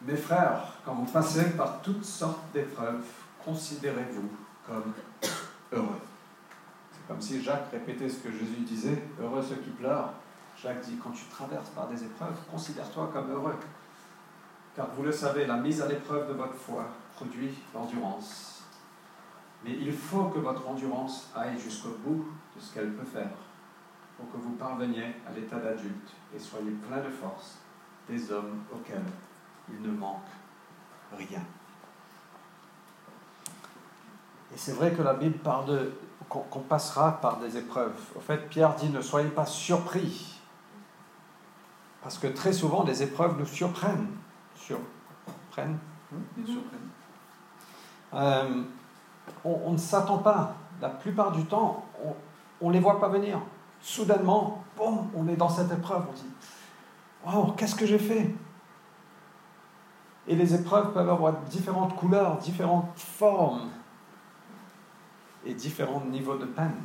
Mes 0.01 0.15
frères, 0.15 0.61
quand 0.85 0.93
vous 0.93 1.11
passez 1.11 1.51
par 1.51 1.81
toutes 1.81 2.05
sortes 2.05 2.39
d'épreuves, 2.53 3.03
considérez-vous 3.43 4.29
comme 4.65 4.93
heureux. 5.73 5.99
C'est 6.91 7.07
comme 7.07 7.21
si 7.21 7.43
Jacques 7.43 7.69
répétait 7.71 8.07
ce 8.07 8.19
que 8.19 8.31
Jésus 8.31 8.61
disait, 8.65 9.03
heureux 9.19 9.43
ceux 9.43 9.57
qui 9.57 9.71
pleurent, 9.71 10.13
Jacques 10.61 10.81
dit, 10.81 10.97
quand 10.97 11.11
tu 11.11 11.25
traverses 11.25 11.69
par 11.69 11.87
des 11.87 12.03
épreuves, 12.03 12.37
considère-toi 12.51 13.09
comme 13.13 13.31
heureux. 13.31 13.55
Car 14.75 14.87
vous 14.95 15.03
le 15.03 15.11
savez, 15.11 15.45
la 15.45 15.55
mise 15.55 15.81
à 15.81 15.87
l'épreuve 15.87 16.27
de 16.27 16.33
votre 16.33 16.53
foi 16.53 16.85
produit 17.15 17.57
l'endurance. 17.73 18.63
Mais 19.63 19.71
il 19.71 19.93
faut 19.93 20.25
que 20.25 20.39
votre 20.39 20.67
endurance 20.67 21.29
aille 21.35 21.59
jusqu'au 21.59 21.95
bout 22.05 22.25
de 22.55 22.61
ce 22.61 22.73
qu'elle 22.73 22.93
peut 22.93 23.05
faire, 23.05 23.31
pour 24.17 24.31
que 24.31 24.37
vous 24.37 24.51
parveniez 24.51 25.15
à 25.27 25.33
l'état 25.33 25.57
d'adulte 25.59 26.13
et 26.35 26.39
soyez 26.39 26.71
plein 26.71 26.97
de 26.97 27.09
force, 27.09 27.57
des 28.07 28.31
hommes 28.31 28.63
auxquels 28.73 29.03
il 29.69 29.81
ne 29.81 29.91
manque 29.91 30.21
rien. 31.17 31.41
Et 34.53 34.57
c'est 34.57 34.73
vrai 34.73 34.93
que 34.93 35.01
la 35.01 35.13
Bible 35.13 35.37
parle 35.39 35.65
de 35.67 35.91
qu'on 36.27 36.59
passera 36.59 37.19
par 37.19 37.37
des 37.37 37.57
épreuves. 37.57 37.99
Au 38.15 38.19
fait, 38.19 38.49
Pierre 38.49 38.75
dit 38.75 38.89
ne 38.89 39.01
soyez 39.01 39.29
pas 39.29 39.47
surpris 39.47 40.28
parce 42.01 42.17
que 42.17 42.27
très 42.27 42.53
souvent, 42.53 42.83
les 42.83 43.03
épreuves 43.03 43.37
nous 43.37 43.45
surprennent. 43.45 44.07
Surprennent 44.55 45.77
Ils 46.37 46.45
surprennent. 46.45 46.79
Euh, 48.13 48.63
on, 49.43 49.73
ne 49.73 49.77
s'attend 49.77 50.19
pas. 50.19 50.55
La 50.81 50.89
plupart 50.89 51.31
du 51.31 51.45
temps, 51.45 51.85
on 52.61 52.69
ne 52.69 52.73
les 52.73 52.79
voit 52.79 52.99
pas 52.99 53.09
venir. 53.09 53.39
Soudainement, 53.81 54.63
boum, 54.77 55.09
on 55.15 55.27
est 55.27 55.35
dans 55.35 55.49
cette 55.49 55.71
épreuve. 55.71 56.05
On 56.09 56.13
dit 56.13 56.25
Waouh, 57.25 57.51
qu'est-ce 57.53 57.75
que 57.75 57.85
j'ai 57.85 57.99
fait? 57.99 58.33
Et 60.27 60.35
les 60.35 60.53
épreuves 60.53 60.93
peuvent 60.93 61.09
avoir 61.09 61.33
différentes 61.49 61.95
couleurs, 61.95 62.37
différentes 62.37 62.97
formes 62.97 63.69
et 65.45 65.53
différents 65.53 66.03
niveaux 66.05 66.37
de 66.37 66.45
peine. 66.45 66.75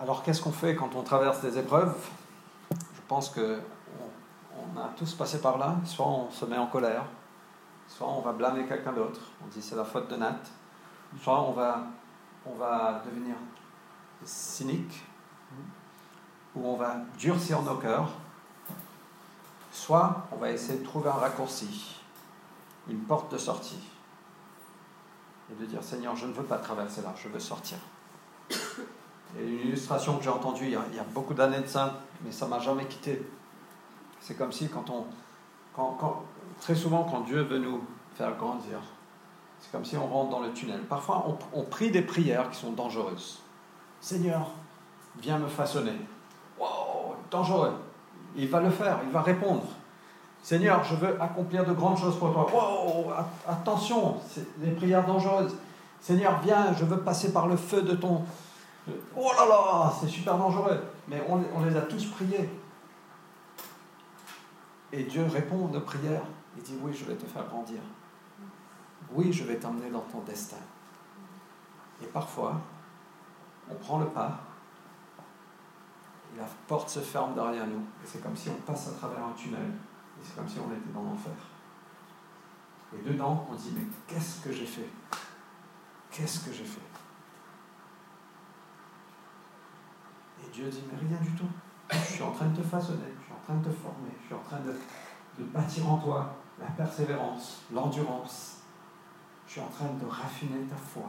Alors 0.00 0.22
qu'est-ce 0.22 0.40
qu'on 0.40 0.50
fait 0.50 0.74
quand 0.74 0.94
on 0.94 1.02
traverse 1.02 1.42
des 1.42 1.58
épreuves? 1.58 1.94
Je 2.70 3.00
pense 3.06 3.28
qu'on 3.28 4.80
a 4.80 4.88
tous 4.96 5.12
passé 5.12 5.42
par 5.42 5.58
là. 5.58 5.76
Soit 5.84 6.06
on 6.06 6.30
se 6.30 6.46
met 6.46 6.56
en 6.56 6.68
colère, 6.68 7.04
soit 7.86 8.08
on 8.08 8.22
va 8.22 8.32
blâmer 8.32 8.64
quelqu'un 8.64 8.94
d'autre. 8.94 9.20
On 9.44 9.48
dit 9.48 9.60
c'est 9.60 9.76
la 9.76 9.84
faute 9.84 10.08
de 10.08 10.16
Nat. 10.16 10.40
Soit 11.22 11.42
on 11.42 11.52
va, 11.52 11.84
on 12.46 12.54
va 12.54 13.02
devenir 13.04 13.34
cynique, 14.24 15.04
ou 16.56 16.66
on 16.66 16.76
va 16.76 16.94
durcir 17.18 17.60
nos 17.60 17.76
cœurs. 17.76 18.08
Soit 19.70 20.26
on 20.32 20.36
va 20.36 20.50
essayer 20.50 20.78
de 20.78 20.84
trouver 20.84 21.10
un 21.10 21.14
raccourci, 21.14 22.00
une 22.88 23.00
porte 23.00 23.30
de 23.30 23.36
sortie. 23.36 23.82
Et 25.52 25.60
de 25.60 25.66
dire 25.66 25.84
Seigneur, 25.84 26.16
je 26.16 26.24
ne 26.24 26.32
veux 26.32 26.44
pas 26.44 26.56
traverser 26.56 27.02
là, 27.02 27.12
je 27.22 27.28
veux 27.28 27.38
sortir. 27.40 27.76
Et 29.38 29.46
une 29.46 29.68
illustration 29.68 30.16
que 30.16 30.24
j'ai 30.24 30.30
entendue 30.30 30.64
il 30.64 30.70
y, 30.70 30.76
a, 30.76 31.04
beaucoup 31.14 31.34
d'années 31.34 31.60
de 31.60 31.66
ça, 31.66 32.00
mais 32.24 32.32
ça 32.32 32.46
m'a 32.46 32.58
jamais 32.58 32.86
quitté. 32.86 33.22
C'est 34.20 34.34
comme 34.34 34.52
si 34.52 34.68
très 36.60 36.74
souvent 36.74 37.04
quand 37.04 37.20
Dieu 37.20 37.42
veut 37.42 37.58
nous 37.58 37.82
faire 38.16 38.36
grandir, 38.36 38.80
c'est 39.60 39.70
comme 39.70 39.84
si 39.84 39.96
on 39.96 40.06
rentre 40.06 40.30
dans 40.30 40.40
le 40.40 40.52
tunnel. 40.52 40.80
Parfois 40.80 41.24
on, 41.26 41.60
on 41.60 41.62
prie 41.64 41.90
des 41.90 42.02
prières 42.02 42.50
qui 42.50 42.58
sont 42.58 42.72
dangereuses. 42.72 43.40
Seigneur, 44.00 44.50
viens 45.20 45.38
me 45.38 45.48
façonner. 45.48 45.96
Wow, 46.58 47.14
dangereux. 47.30 47.72
Il 48.36 48.48
va 48.48 48.60
le 48.60 48.70
faire, 48.70 49.00
il 49.04 49.10
va 49.10 49.22
répondre. 49.22 49.64
Seigneur, 50.42 50.82
je 50.84 50.94
veux 50.94 51.20
accomplir 51.22 51.64
de 51.66 51.72
grandes 51.72 51.98
choses 51.98 52.18
pour 52.18 52.32
toi. 52.32 52.46
Wow, 52.52 53.12
attention, 53.46 54.16
c'est 54.28 54.58
des 54.60 54.70
prières 54.70 55.04
dangereuses. 55.04 55.54
Seigneur, 56.00 56.40
viens, 56.42 56.72
je 56.72 56.84
veux 56.84 57.00
passer 57.00 57.32
par 57.32 57.46
le 57.46 57.56
feu 57.56 57.82
de 57.82 57.94
ton, 57.94 58.22
Oh 59.16 59.30
là 59.36 59.46
là, 59.46 59.92
c'est 60.00 60.08
super 60.08 60.36
dangereux. 60.36 60.82
Mais 61.08 61.22
on, 61.28 61.64
les 61.64 61.76
a 61.76 61.82
tous 61.82 62.06
priés. 62.06 62.48
Et 64.92 65.04
Dieu 65.04 65.24
répond 65.26 65.70
aux 65.72 65.80
prières. 65.80 66.22
Il 66.56 66.62
dit 66.62 66.76
oui, 66.82 66.92
je 66.92 67.04
vais 67.04 67.14
te 67.14 67.26
faire 67.26 67.46
grandir. 67.46 67.80
Oui, 69.12 69.32
je 69.32 69.44
vais 69.44 69.56
t'emmener 69.56 69.90
dans 69.90 70.00
ton 70.00 70.20
destin. 70.20 70.56
Et 72.02 72.06
parfois, 72.06 72.60
on 73.68 73.74
prend 73.74 73.98
le 73.98 74.06
pas. 74.06 74.40
La 76.36 76.46
porte 76.66 76.88
se 76.88 77.00
ferme 77.00 77.34
derrière 77.34 77.66
nous. 77.66 77.84
Et 78.02 78.06
c'est 78.06 78.22
comme 78.22 78.36
si 78.36 78.48
on 78.48 78.60
passe 78.62 78.88
à 78.88 78.92
travers 78.92 79.24
un 79.24 79.32
tunnel. 79.32 79.60
Et 79.60 80.24
c'est 80.24 80.36
comme 80.36 80.48
si 80.48 80.58
on 80.58 80.72
était 80.72 80.92
dans 80.94 81.02
l'enfer. 81.02 81.32
Et 82.94 83.08
dedans, 83.08 83.46
on 83.50 83.54
dit, 83.54 83.72
mais 83.74 83.84
qu'est-ce 84.06 84.40
que 84.40 84.52
j'ai 84.52 84.66
fait? 84.66 84.88
Qu'est-ce 86.10 86.40
que 86.40 86.52
j'ai 86.52 86.64
fait? 86.64 86.89
Et 90.44 90.50
Dieu 90.52 90.68
dit, 90.68 90.82
mais 90.90 90.98
rien 90.98 91.20
du 91.20 91.30
tout. 91.32 91.48
Je 91.92 91.98
suis 91.98 92.22
en 92.22 92.30
train 92.30 92.46
de 92.46 92.56
te 92.56 92.62
façonner, 92.62 93.12
je 93.18 93.24
suis 93.24 93.32
en 93.32 93.44
train 93.44 93.54
de 93.56 93.64
te 93.64 93.74
former, 93.74 94.10
je 94.20 94.26
suis 94.26 94.34
en 94.34 94.42
train 94.48 94.60
de, 94.60 95.44
bâtir 95.44 95.90
en 95.90 95.98
toi 95.98 96.36
la 96.58 96.66
persévérance, 96.66 97.62
l'endurance. 97.72 98.58
Je 99.46 99.52
suis 99.52 99.60
en 99.60 99.68
train 99.68 99.86
de 100.00 100.06
raffiner 100.06 100.64
ta 100.68 100.76
foi. 100.76 101.08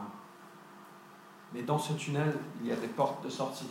Mais 1.52 1.62
dans 1.62 1.78
ce 1.78 1.92
tunnel, 1.92 2.34
il 2.60 2.66
y 2.66 2.72
a 2.72 2.76
des 2.76 2.88
portes 2.88 3.22
de 3.22 3.28
sortie. 3.28 3.68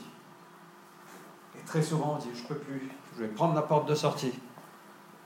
Et 1.58 1.62
très 1.66 1.82
souvent, 1.82 2.16
on 2.16 2.18
dit, 2.20 2.30
je 2.34 2.44
ne 2.44 2.48
peux 2.48 2.60
plus, 2.60 2.90
je 3.16 3.24
vais 3.24 3.30
prendre 3.30 3.56
la 3.56 3.64
porte 3.64 3.90
de 3.90 3.96
sortie. 3.96 4.34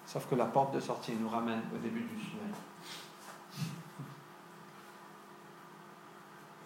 Sauf 0.05 0.27
que 0.29 0.35
la 0.35 0.45
porte 0.45 0.73
de 0.73 0.79
sortie 0.79 1.13
nous 1.19 1.29
ramène 1.29 1.61
au 1.73 1.77
début 1.77 2.01
du 2.01 2.15
tunnel. 2.15 2.53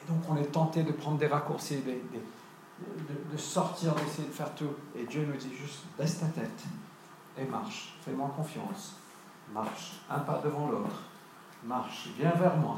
Et 0.01 0.07
donc 0.07 0.21
on 0.29 0.37
est 0.37 0.51
tenté 0.51 0.83
de 0.83 0.91
prendre 0.91 1.17
des 1.17 1.27
raccourcis, 1.27 1.81
des, 1.81 2.01
de, 2.79 3.31
de 3.31 3.37
sortir, 3.37 3.93
d'essayer 3.95 4.27
de 4.27 4.33
faire 4.33 4.53
tout. 4.55 4.71
Et 4.95 5.05
Dieu 5.05 5.25
nous 5.25 5.37
dit 5.37 5.55
juste, 5.55 5.83
baisse 5.97 6.19
ta 6.19 6.27
tête 6.27 6.63
et 7.37 7.45
marche. 7.45 7.95
Fais-moi 8.01 8.31
confiance. 8.35 8.95
Marche. 9.53 10.01
Un 10.09 10.19
pas 10.19 10.41
devant 10.43 10.67
l'autre. 10.67 11.03
Marche. 11.63 12.09
Viens 12.17 12.31
vers 12.31 12.55
moi. 12.57 12.77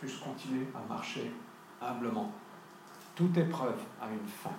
Puis 0.00 0.12
continuer 0.22 0.66
à 0.74 0.92
marcher 0.92 1.32
humblement. 1.80 2.32
Toute 3.14 3.36
épreuve 3.36 3.78
a 4.00 4.06
une 4.10 4.28
fin. 4.28 4.50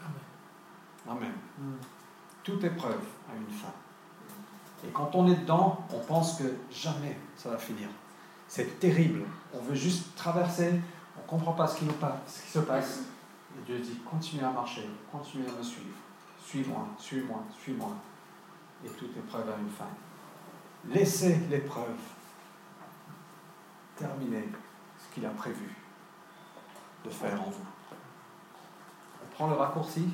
Amen. 0.00 1.16
Amen. 1.16 1.32
Mm. 1.58 1.84
Toute 2.42 2.64
épreuve 2.64 3.00
a 3.30 3.36
une 3.36 3.52
fin. 3.52 3.72
Et 4.84 4.90
quand 4.90 5.10
on 5.14 5.28
est 5.28 5.36
dedans, 5.36 5.86
on 5.92 6.00
pense 6.00 6.38
que 6.38 6.44
jamais 6.70 7.16
ça 7.36 7.50
va 7.50 7.58
finir. 7.58 7.88
C'est 8.48 8.80
terrible. 8.80 9.24
On 9.54 9.60
veut 9.60 9.74
juste 9.74 10.14
traverser, 10.16 10.80
on 11.16 11.22
ne 11.22 11.26
comprend 11.26 11.52
pas 11.52 11.66
ce 11.68 11.78
qui, 11.78 11.84
nous 11.84 11.92
passe, 11.94 12.18
ce 12.26 12.42
qui 12.42 12.50
se 12.50 12.58
passe. 12.58 13.00
Et 13.58 13.64
Dieu 13.64 13.78
dit, 13.78 14.00
continuez 14.08 14.44
à 14.44 14.50
marcher, 14.50 14.88
continuez 15.10 15.48
à 15.48 15.52
me 15.52 15.62
suivre. 15.62 15.96
Suis-moi, 16.44 16.88
suis-moi, 16.98 17.44
suis-moi. 17.60 17.90
Et 18.84 18.88
toute 18.88 19.16
épreuve 19.16 19.48
a 19.48 19.58
une 19.58 19.70
fin. 19.70 19.88
Laissez 20.88 21.36
l'épreuve 21.50 21.96
terminer 23.96 24.48
ce 24.98 25.14
qu'il 25.14 25.24
a 25.26 25.30
prévu 25.30 25.76
de 27.04 27.10
faire 27.10 27.40
en 27.40 27.50
vous. 27.50 27.66
On 29.22 29.34
prend 29.34 29.48
le 29.48 29.54
raccourci, 29.54 30.08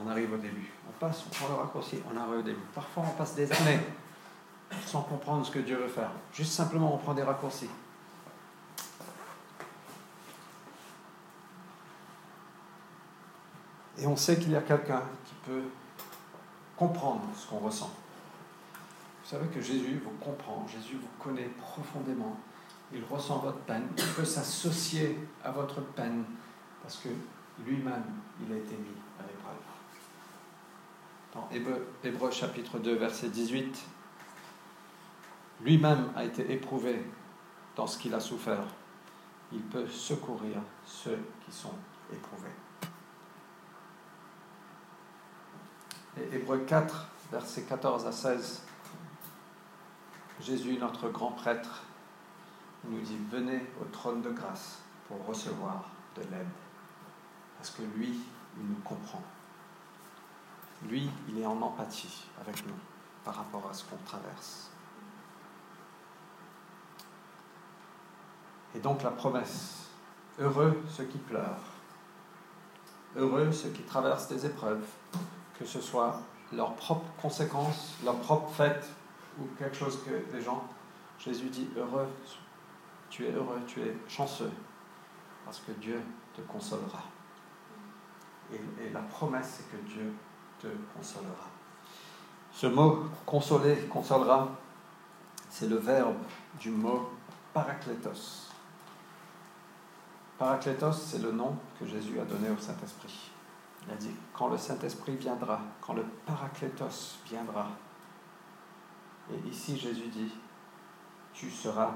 on 0.00 0.08
arrive 0.08 0.32
au 0.32 0.36
début. 0.36 0.72
On 0.88 0.92
passe, 0.98 1.24
on 1.26 1.30
prend 1.30 1.48
le 1.48 1.60
raccourci, 1.60 2.00
on 2.12 2.16
arrive 2.16 2.40
au 2.40 2.42
début. 2.42 2.64
Parfois, 2.74 3.04
on 3.06 3.16
passe 3.16 3.34
des 3.34 3.50
années 3.52 3.80
sans 4.86 5.02
comprendre 5.02 5.46
ce 5.46 5.50
que 5.50 5.60
Dieu 5.60 5.76
veut 5.76 5.88
faire. 5.88 6.10
Juste 6.32 6.52
simplement, 6.52 6.94
on 6.94 6.98
prend 6.98 7.14
des 7.14 7.22
raccourcis. 7.22 7.70
Et 13.98 14.06
on 14.06 14.16
sait 14.16 14.38
qu'il 14.38 14.52
y 14.52 14.56
a 14.56 14.62
quelqu'un 14.62 15.02
qui 15.24 15.34
peut 15.44 15.62
comprendre 16.76 17.22
ce 17.36 17.46
qu'on 17.48 17.58
ressent. 17.58 17.90
Vous 19.24 19.28
savez 19.36 19.48
que 19.48 19.60
Jésus 19.60 20.00
vous 20.04 20.24
comprend, 20.24 20.66
Jésus 20.68 20.96
vous 20.96 21.22
connaît 21.22 21.50
profondément. 21.58 22.38
Il 22.92 23.02
ressent 23.04 23.38
votre 23.38 23.58
peine, 23.58 23.88
il 23.96 24.04
peut 24.14 24.24
s'associer 24.24 25.18
à 25.44 25.50
votre 25.50 25.82
peine 25.82 26.24
parce 26.82 26.96
que 26.96 27.08
lui-même, 27.66 28.04
il 28.40 28.52
a 28.52 28.56
été 28.56 28.76
mis 28.76 28.96
à 29.18 29.22
l'épreuve. 29.22 29.56
Dans 31.34 31.48
Hébreu, 31.52 31.86
Hébreu 32.02 32.30
chapitre 32.30 32.78
2, 32.78 32.94
verset 32.94 33.28
18, 33.28 33.84
lui-même 35.62 36.10
a 36.16 36.24
été 36.24 36.50
éprouvé 36.50 37.04
dans 37.76 37.86
ce 37.86 37.98
qu'il 37.98 38.14
a 38.14 38.20
souffert. 38.20 38.64
Il 39.52 39.60
peut 39.60 39.86
secourir 39.86 40.62
ceux 40.86 41.18
qui 41.44 41.52
sont 41.52 41.74
éprouvés. 42.12 42.48
Et 46.18 46.36
Hébreu 46.36 46.58
4, 46.58 47.06
versets 47.30 47.62
14 47.62 48.06
à 48.06 48.12
16, 48.12 48.62
Jésus, 50.40 50.76
notre 50.78 51.08
grand 51.10 51.30
prêtre, 51.30 51.82
nous 52.84 53.00
dit 53.00 53.18
Venez 53.30 53.64
au 53.80 53.84
trône 53.86 54.22
de 54.22 54.30
grâce 54.30 54.78
pour 55.06 55.24
recevoir 55.26 55.84
de 56.16 56.22
l'aide. 56.22 56.48
Parce 57.56 57.70
que 57.70 57.82
lui, 57.96 58.18
il 58.56 58.66
nous 58.66 58.80
comprend. 58.84 59.22
Lui, 60.88 61.08
il 61.28 61.38
est 61.38 61.46
en 61.46 61.60
empathie 61.60 62.26
avec 62.40 62.66
nous 62.66 62.74
par 63.24 63.34
rapport 63.34 63.68
à 63.70 63.74
ce 63.74 63.84
qu'on 63.84 63.96
traverse. 64.04 64.70
Et 68.74 68.80
donc 68.80 69.02
la 69.02 69.10
promesse, 69.10 69.88
heureux 70.38 70.80
ceux 70.88 71.04
qui 71.04 71.18
pleurent, 71.18 71.72
heureux 73.16 73.50
ceux 73.52 73.70
qui 73.70 73.82
traversent 73.82 74.28
des 74.28 74.46
épreuves, 74.46 74.84
que 75.58 75.66
ce 75.66 75.80
soit 75.80 76.20
leurs 76.52 76.74
propres 76.74 77.10
conséquences, 77.20 77.94
leur 78.04 78.16
propre 78.16 78.50
fait 78.50 78.88
ou 79.40 79.44
quelque 79.58 79.76
chose 79.76 79.98
que 80.04 80.34
les 80.34 80.42
gens, 80.42 80.64
Jésus 81.18 81.48
dit, 81.48 81.68
heureux, 81.76 82.08
tu 83.10 83.26
es 83.26 83.32
heureux, 83.32 83.60
tu 83.66 83.80
es 83.80 83.96
chanceux, 84.08 84.50
parce 85.44 85.60
que 85.60 85.72
Dieu 85.72 86.00
te 86.34 86.40
consolera. 86.42 87.02
Et, 88.52 88.90
la 88.92 89.00
promesse, 89.00 89.58
c'est 89.58 89.70
que 89.70 89.82
Dieu 89.88 90.12
te 90.58 90.68
consolera. 90.96 91.48
Ce 92.52 92.66
mot 92.66 93.04
consoler, 93.26 93.76
consolera, 93.90 94.48
c'est 95.50 95.68
le 95.68 95.76
verbe 95.76 96.16
du 96.58 96.70
mot 96.70 97.10
parakletos. 97.52 98.48
Parakletos, 100.38 100.92
c'est 100.92 101.22
le 101.22 101.32
nom 101.32 101.56
que 101.78 101.86
Jésus 101.86 102.18
a 102.18 102.24
donné 102.24 102.48
au 102.48 102.58
Saint-Esprit. 102.58 103.30
Il 103.86 103.92
a 103.92 103.96
dit, 103.96 104.10
quand 104.32 104.48
le 104.48 104.58
Saint-Esprit 104.58 105.16
viendra, 105.16 105.60
quand 105.80 105.94
le 105.94 106.04
Paraclétos 106.26 107.18
viendra, 107.26 107.68
et 109.30 109.48
ici 109.48 109.78
Jésus 109.78 110.08
dit, 110.08 110.32
tu 111.32 111.50
seras 111.50 111.92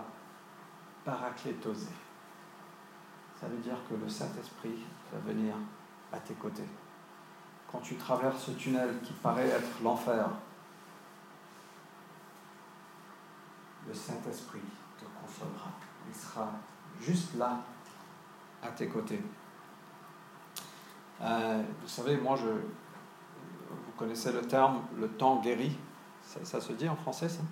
paraclétosé. 1.04 1.88
Ça 3.40 3.48
veut 3.48 3.58
dire 3.58 3.76
que 3.88 3.94
le 3.94 4.08
Saint-Esprit 4.08 4.84
va 5.12 5.18
venir 5.20 5.54
à 6.12 6.18
tes 6.20 6.34
côtés. 6.34 6.68
Quand 7.70 7.80
tu 7.80 7.96
traverses 7.96 8.44
ce 8.44 8.50
tunnel 8.52 9.00
qui 9.02 9.12
paraît 9.14 9.48
être 9.48 9.82
l'enfer, 9.82 10.28
le 13.88 13.94
Saint-Esprit 13.94 14.60
te 14.98 15.04
consolera. 15.20 15.70
Il 16.06 16.14
sera 16.14 16.52
juste 17.00 17.34
là, 17.34 17.58
à 18.62 18.68
tes 18.68 18.88
côtés. 18.88 19.20
Euh, 21.22 21.62
vous 21.80 21.88
savez, 21.88 22.16
moi, 22.16 22.36
je, 22.36 22.48
vous 22.48 23.92
connaissez 23.96 24.32
le 24.32 24.42
terme 24.42 24.82
le 24.98 25.08
temps 25.08 25.40
guérit. 25.40 25.76
Ça, 26.22 26.44
ça 26.44 26.60
se 26.60 26.72
dit 26.72 26.88
en 26.88 26.96
français, 26.96 27.28
ça? 27.28 27.42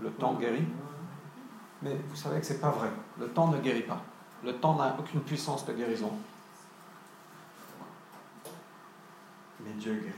Le 0.00 0.10
temps 0.10 0.34
guérit 0.34 0.66
Mais 1.82 1.94
vous 1.94 2.16
savez 2.16 2.40
que 2.40 2.46
ce 2.46 2.54
n'est 2.54 2.58
pas 2.58 2.70
vrai. 2.70 2.90
Le 3.18 3.28
temps 3.28 3.48
ne 3.48 3.58
guérit 3.58 3.82
pas. 3.82 4.00
Le 4.42 4.56
temps 4.56 4.74
n'a 4.74 4.96
aucune 4.98 5.20
puissance 5.20 5.64
de 5.66 5.72
guérison. 5.72 6.12
Mais 9.60 9.72
Dieu 9.74 9.94
guérit. 9.94 10.12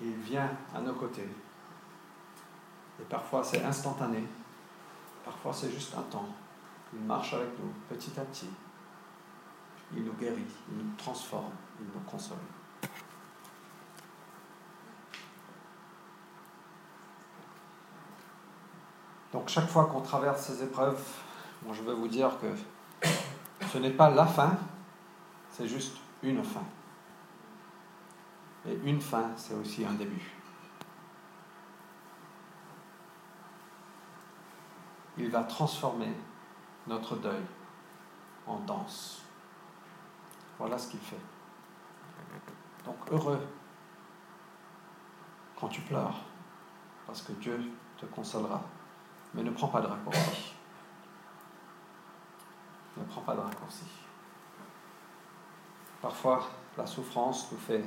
Il 0.00 0.14
vient 0.14 0.50
à 0.74 0.80
nos 0.80 0.94
côtés. 0.94 1.28
Et 3.00 3.04
parfois 3.04 3.42
c'est 3.44 3.62
instantané. 3.64 4.24
Parfois 5.24 5.52
c'est 5.52 5.70
juste 5.70 5.94
un 5.96 6.02
temps. 6.02 6.28
Il 6.92 7.00
marche 7.00 7.34
avec 7.34 7.48
nous 7.58 7.72
petit 7.88 8.18
à 8.18 8.24
petit. 8.24 8.48
Il 9.94 10.04
nous 10.04 10.12
guérit, 10.14 10.46
il 10.70 10.76
nous 10.78 10.92
transforme, 10.96 11.52
il 11.80 11.86
nous 11.86 12.00
console. 12.00 12.38
Donc 19.32 19.48
chaque 19.48 19.68
fois 19.68 19.86
qu'on 19.86 20.00
traverse 20.00 20.46
ces 20.46 20.62
épreuves, 20.62 21.02
moi 21.64 21.74
je 21.74 21.82
veux 21.82 21.92
vous 21.92 22.08
dire 22.08 22.30
que 22.40 22.46
ce 23.70 23.78
n'est 23.78 23.90
pas 23.90 24.10
la 24.10 24.26
fin, 24.26 24.56
c'est 25.50 25.68
juste 25.68 25.98
une 26.22 26.42
fin. 26.42 26.64
Et 28.66 28.78
une 28.84 29.00
fin, 29.00 29.30
c'est 29.36 29.54
aussi 29.54 29.84
un 29.84 29.92
début. 29.92 30.32
Il 35.18 35.30
va 35.30 35.44
transformer 35.44 36.12
notre 36.86 37.16
deuil 37.16 37.42
en 38.46 38.58
danse. 38.60 39.22
Voilà 40.58 40.78
ce 40.78 40.88
qu'il 40.88 41.00
fait. 41.00 41.20
Donc 42.84 42.96
heureux 43.10 43.40
quand 45.58 45.68
tu 45.68 45.80
pleures, 45.80 46.20
parce 47.06 47.22
que 47.22 47.32
Dieu 47.32 47.58
te 47.96 48.06
consolera. 48.06 48.62
Mais 49.34 49.42
ne 49.42 49.50
prends 49.50 49.68
pas 49.68 49.80
de 49.80 49.86
raccourci. 49.86 50.54
Ne 52.96 53.04
prends 53.04 53.22
pas 53.22 53.34
de 53.34 53.40
raccourci. 53.40 53.84
Parfois, 56.00 56.48
la 56.76 56.86
souffrance 56.86 57.50
nous 57.52 57.58
fait 57.58 57.84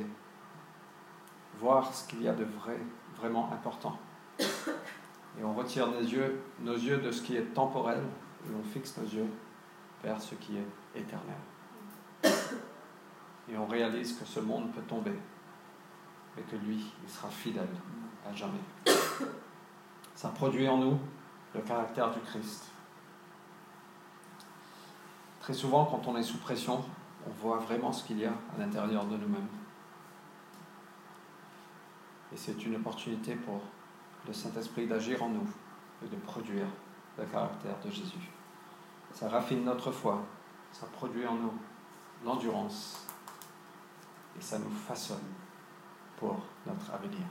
voir 1.59 1.93
ce 1.93 2.07
qu'il 2.07 2.23
y 2.23 2.27
a 2.27 2.33
de 2.33 2.43
vrai, 2.43 2.79
vraiment 3.17 3.51
important. 3.53 3.97
Et 4.39 5.43
on 5.43 5.53
retire 5.53 5.87
nos 5.87 6.01
yeux, 6.01 6.41
nos 6.59 6.73
yeux 6.73 6.97
de 6.97 7.11
ce 7.11 7.21
qui 7.21 7.37
est 7.37 7.53
temporel 7.53 8.03
et 8.45 8.55
on 8.57 8.63
fixe 8.63 8.97
nos 8.97 9.07
yeux 9.07 9.29
vers 10.03 10.21
ce 10.21 10.35
qui 10.35 10.57
est 10.57 10.99
éternel. 10.99 11.35
Et 13.51 13.57
on 13.57 13.65
réalise 13.65 14.13
que 14.13 14.25
ce 14.25 14.39
monde 14.39 14.71
peut 14.71 14.81
tomber, 14.81 15.17
mais 16.35 16.43
que 16.43 16.55
lui, 16.55 16.85
il 17.03 17.09
sera 17.09 17.29
fidèle 17.29 17.69
à 18.27 18.33
jamais. 18.33 18.59
Ça 20.15 20.29
produit 20.29 20.67
en 20.67 20.77
nous 20.77 20.99
le 21.55 21.61
caractère 21.61 22.11
du 22.11 22.19
Christ. 22.19 22.65
Très 25.39 25.53
souvent, 25.53 25.85
quand 25.85 26.07
on 26.07 26.15
est 26.15 26.23
sous 26.23 26.37
pression, 26.37 26.83
on 27.25 27.31
voit 27.31 27.57
vraiment 27.57 27.91
ce 27.91 28.03
qu'il 28.03 28.19
y 28.19 28.25
a 28.25 28.31
à 28.31 28.59
l'intérieur 28.59 29.05
de 29.05 29.17
nous-mêmes. 29.17 29.47
Et 32.31 32.37
c'est 32.37 32.63
une 32.65 32.75
opportunité 32.75 33.35
pour 33.35 33.61
le 34.27 34.33
Saint-Esprit 34.33 34.85
d'agir 34.85 35.23
en 35.23 35.29
nous 35.29 35.47
et 36.05 36.07
de 36.07 36.15
produire 36.17 36.67
le 37.19 37.25
caractère 37.25 37.75
de 37.83 37.89
Jésus. 37.91 38.29
Ça 39.13 39.29
raffine 39.29 39.63
notre 39.63 39.91
foi, 39.91 40.23
ça 40.71 40.85
produit 40.87 41.25
en 41.25 41.35
nous 41.35 41.53
l'endurance 42.23 43.05
et 44.37 44.41
ça 44.41 44.59
nous 44.59 44.69
façonne 44.69 45.17
pour 46.17 46.37
notre 46.65 46.93
avenir. 46.93 47.25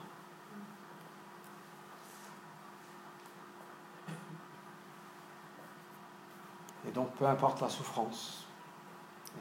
Et 6.87 6.90
donc, 6.90 7.14
peu 7.16 7.27
importe 7.27 7.61
la 7.61 7.68
souffrance, 7.68 8.46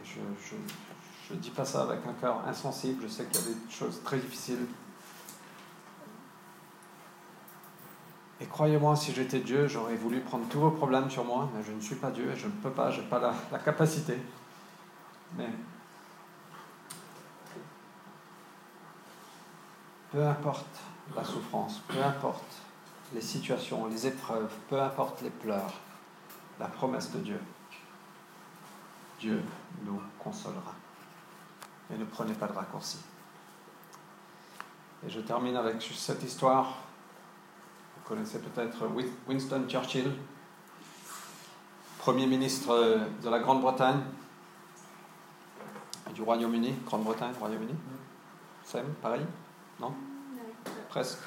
je 0.03 1.33
ne 1.33 1.39
dis 1.39 1.51
pas 1.51 1.65
ça 1.65 1.83
avec 1.83 2.05
un 2.05 2.13
cœur 2.13 2.45
insensible, 2.45 3.03
je 3.03 3.07
sais 3.07 3.25
qu'il 3.25 3.41
y 3.41 3.43
a 3.43 3.47
des 3.47 3.71
choses 3.71 4.01
très 4.03 4.17
difficiles. 4.17 4.67
Et 8.39 8.45
croyez-moi, 8.45 8.95
si 8.95 9.13
j'étais 9.13 9.39
Dieu, 9.39 9.67
j'aurais 9.67 9.95
voulu 9.95 10.19
prendre 10.21 10.47
tous 10.47 10.59
vos 10.59 10.71
problèmes 10.71 11.09
sur 11.09 11.23
moi, 11.23 11.49
mais 11.55 11.63
je 11.63 11.71
ne 11.71 11.81
suis 11.81 11.95
pas 11.95 12.11
Dieu 12.11 12.31
et 12.31 12.35
je 12.35 12.45
ne 12.45 12.51
peux 12.51 12.69
pas, 12.69 12.91
je 12.91 13.01
n'ai 13.01 13.07
pas 13.07 13.19
la, 13.51 13.59
capacité. 13.59 14.17
Mais 15.35 15.49
peu 20.11 20.25
importe 20.25 20.67
la 21.15 21.23
souffrance, 21.23 21.79
peu 21.87 22.01
importe 22.03 22.61
les 23.13 23.21
situations, 23.21 23.87
les 23.87 24.05
épreuves, 24.05 24.53
peu 24.69 24.79
importe 24.79 25.21
les 25.23 25.31
pleurs, 25.31 25.73
la 26.59 26.67
promesse 26.67 27.11
de 27.11 27.19
Dieu, 27.19 27.39
Dieu 29.19 29.41
nous 29.83 29.99
consolera. 30.19 30.75
Et 31.91 31.97
ne 31.97 32.05
prenez 32.05 32.33
pas 32.33 32.47
de 32.47 32.53
raccourcis. 32.53 32.99
Et 35.05 35.09
je 35.09 35.21
termine 35.21 35.55
avec 35.55 35.81
cette 35.81 36.21
histoire. 36.21 36.86
Connaissez 38.07 38.39
peut-être 38.39 38.87
Winston 39.27 39.65
Churchill, 39.67 40.09
Premier 41.99 42.25
ministre 42.25 43.01
de 43.21 43.29
la 43.29 43.39
Grande-Bretagne, 43.39 43.99
du 46.15 46.21
Royaume-Uni, 46.21 46.73
Grande-Bretagne, 46.85 47.33
Royaume-Uni. 47.37 47.75
Sam, 48.63 48.85
pareil 49.01 49.25
Non? 49.81 49.93
Presque. 50.87 51.19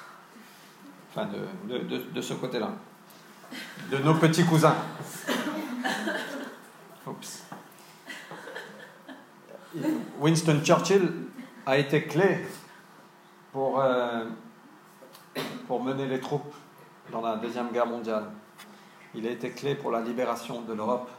Enfin, 1.11 1.29
de, 1.69 1.79
de, 1.79 1.99
de 1.99 2.21
ce 2.23 2.33
côté-là. 2.33 2.71
De 3.91 3.99
nos 3.99 4.15
petits 4.15 4.47
cousins. 4.47 4.77
Oups. 7.07 7.45
Winston 10.19 10.61
Churchill 10.65 11.13
a 11.67 11.77
été 11.77 12.05
clé 12.07 12.47
pour, 13.53 13.81
euh, 13.81 14.25
pour 15.67 15.85
mener 15.85 16.07
les 16.07 16.21
troupes 16.21 16.55
dans 17.11 17.21
la 17.21 17.37
Deuxième 17.37 17.71
Guerre 17.71 17.87
mondiale. 17.87 18.25
Il 19.15 19.27
a 19.27 19.31
été 19.31 19.51
clé 19.51 19.75
pour 19.75 19.91
la 19.91 20.01
libération 20.01 20.63
de 20.63 20.73
l'Europe. 20.73 21.11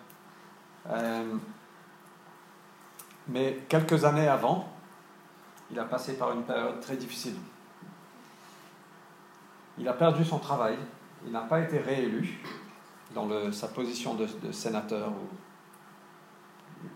Euh, 0.89 1.35
mais 3.27 3.59
quelques 3.69 4.05
années 4.05 4.27
avant, 4.27 4.67
il 5.69 5.79
a 5.79 5.85
passé 5.85 6.17
par 6.17 6.31
une 6.31 6.43
période 6.43 6.79
très 6.79 6.95
difficile. 6.95 7.35
Il 9.77 9.87
a 9.87 9.93
perdu 9.93 10.25
son 10.25 10.39
travail, 10.39 10.77
il 11.25 11.31
n'a 11.31 11.41
pas 11.41 11.59
été 11.59 11.77
réélu 11.79 12.39
dans 13.13 13.25
le, 13.25 13.51
sa 13.51 13.67
position 13.67 14.15
de, 14.15 14.27
de 14.43 14.51
sénateur 14.51 15.09
ou 15.09 15.27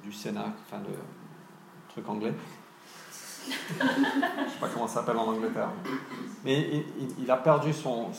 du 0.04 0.12
Sénat, 0.12 0.54
enfin 0.66 0.80
de, 0.80 0.96
truc 1.90 2.08
anglais. 2.10 2.34
Je 3.48 3.52
ne 3.52 4.50
sais 4.50 4.60
pas 4.60 4.68
comment 4.74 4.88
ça 4.88 4.96
s'appelle 4.96 5.18
en 5.18 5.28
Angleterre. 5.28 5.70
Mais 6.44 6.84
il, 7.00 7.08
il, 7.20 7.32
a 7.32 7.38
perdu 7.38 7.72
son, 7.74 8.10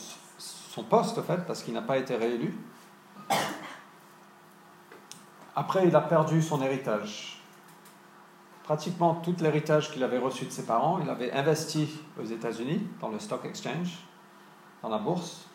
son 0.77 0.83
poste, 0.83 1.17
en 1.17 1.23
fait, 1.23 1.43
parce 1.47 1.63
qu'il 1.63 1.73
n'a 1.73 1.81
pas 1.81 1.97
été 1.97 2.15
réélu. 2.15 2.55
Après, 5.55 5.87
il 5.87 5.95
a 5.95 6.01
perdu 6.01 6.39
son 6.43 6.61
héritage. 6.61 7.41
Pratiquement 8.63 9.15
tout 9.15 9.35
l'héritage 9.39 9.91
qu'il 9.91 10.03
avait 10.03 10.19
reçu 10.19 10.45
de 10.45 10.51
ses 10.51 10.67
parents, 10.67 10.99
il 11.01 11.09
avait 11.09 11.31
investi 11.31 11.89
aux 12.21 12.25
États-Unis, 12.25 12.85
dans 13.01 13.09
le 13.09 13.17
stock 13.17 13.43
exchange, 13.45 13.97
dans 14.83 14.89
la 14.89 14.99
bourse. 14.99 15.47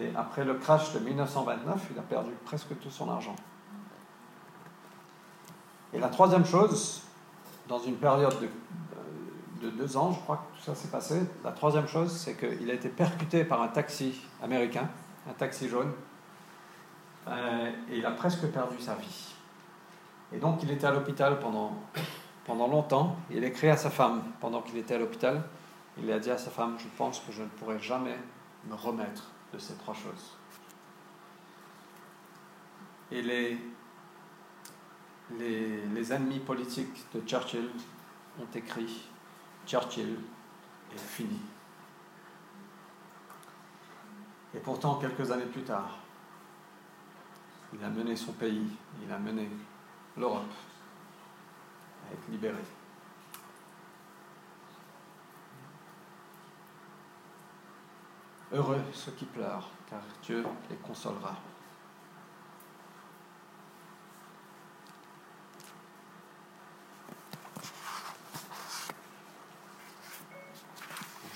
Et 0.00 0.10
après 0.16 0.46
le 0.46 0.54
crash 0.54 0.94
de 0.94 1.00
1929, 1.00 1.88
il 1.90 1.98
a 1.98 2.02
perdu 2.02 2.30
presque 2.46 2.78
tout 2.80 2.90
son 2.90 3.10
argent. 3.10 3.36
Et 5.92 5.98
la 5.98 6.08
troisième 6.08 6.46
chose, 6.46 7.02
dans 7.68 7.80
une 7.80 7.96
période 7.96 8.40
de, 8.40 8.48
de, 9.62 9.70
deux 9.70 9.96
ans, 9.96 10.12
je 10.12 10.20
crois 10.20 10.36
que 10.36 10.58
tout 10.58 10.64
ça 10.64 10.74
s'est 10.74 10.88
passé. 10.88 11.20
La 11.44 11.52
troisième 11.52 11.86
chose, 11.86 12.12
c'est 12.12 12.36
qu'il 12.36 12.70
a 12.70 12.74
été 12.74 12.88
percuté 12.88 13.44
par 13.44 13.62
un 13.62 13.68
taxi 13.68 14.20
américain, 14.42 14.88
un 15.28 15.32
taxi 15.32 15.68
jaune, 15.68 15.92
euh, 17.28 17.70
et 17.90 17.98
il 17.98 18.06
a 18.06 18.10
presque 18.10 18.46
perdu 18.48 18.80
sa 18.80 18.94
vie. 18.94 19.34
Et 20.32 20.38
donc 20.38 20.62
il 20.62 20.70
était 20.70 20.86
à 20.86 20.90
l'hôpital 20.90 21.38
pendant, 21.38 21.76
longtemps. 22.48 23.16
Il 23.30 23.44
écrit 23.44 23.68
à 23.68 23.76
sa 23.76 23.90
femme 23.90 24.22
pendant 24.40 24.62
qu'il 24.62 24.78
était 24.78 24.94
à 24.94 24.98
l'hôpital. 24.98 25.42
Il 25.98 26.10
a 26.10 26.18
dit 26.18 26.30
à 26.30 26.38
sa 26.38 26.50
femme, 26.50 26.76
je 26.78 26.88
pense 26.96 27.20
que 27.20 27.32
je 27.32 27.42
ne 27.42 27.48
pourrai 27.48 27.78
jamais 27.78 28.16
me 28.68 28.74
remettre 28.74 29.30
de 29.52 29.58
ces 29.58 29.74
trois 29.74 29.94
choses. 29.94 30.36
Et 33.10 33.20
les, 33.20 33.58
ennemis 36.12 36.40
politiques 36.40 37.04
de 37.14 37.20
Churchill 37.26 37.68
ont 38.40 38.56
écrit 38.56 39.11
Churchill 39.72 40.18
est 40.94 40.98
fini. 40.98 41.40
Et 44.54 44.58
pourtant, 44.58 44.96
quelques 44.96 45.30
années 45.30 45.46
plus 45.46 45.62
tard, 45.62 45.96
il 47.72 47.82
a 47.82 47.88
mené 47.88 48.14
son 48.14 48.32
pays, 48.32 48.66
il 49.02 49.10
a 49.10 49.18
mené 49.18 49.48
l'Europe 50.18 50.52
à 52.06 52.12
être 52.12 52.28
libérée. 52.30 52.58
Heureux 58.52 58.82
ceux 58.92 59.12
qui 59.12 59.24
pleurent, 59.24 59.70
car 59.88 60.02
Dieu 60.22 60.44
les 60.68 60.76
consolera. 60.76 61.34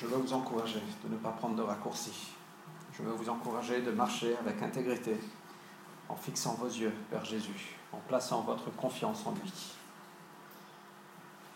Je 0.07 0.15
veux 0.15 0.21
vous 0.21 0.35
encourager 0.35 0.81
de 1.03 1.09
ne 1.09 1.17
pas 1.17 1.33
prendre 1.33 1.57
de 1.57 1.63
raccourcis. 1.63 2.29
Je 2.93 3.03
veux 3.03 3.11
vous 3.11 3.29
encourager 3.29 3.83
de 3.83 3.91
marcher 3.91 4.37
avec 4.37 4.63
intégrité, 4.63 5.19
en 6.09 6.15
fixant 6.15 6.55
vos 6.55 6.69
yeux 6.69 6.95
vers 7.11 7.25
Jésus, 7.25 7.77
en 7.93 7.97
plaçant 7.97 8.43
votre 8.43 8.71
confiance 8.77 9.27
en 9.27 9.33
lui. 9.33 9.53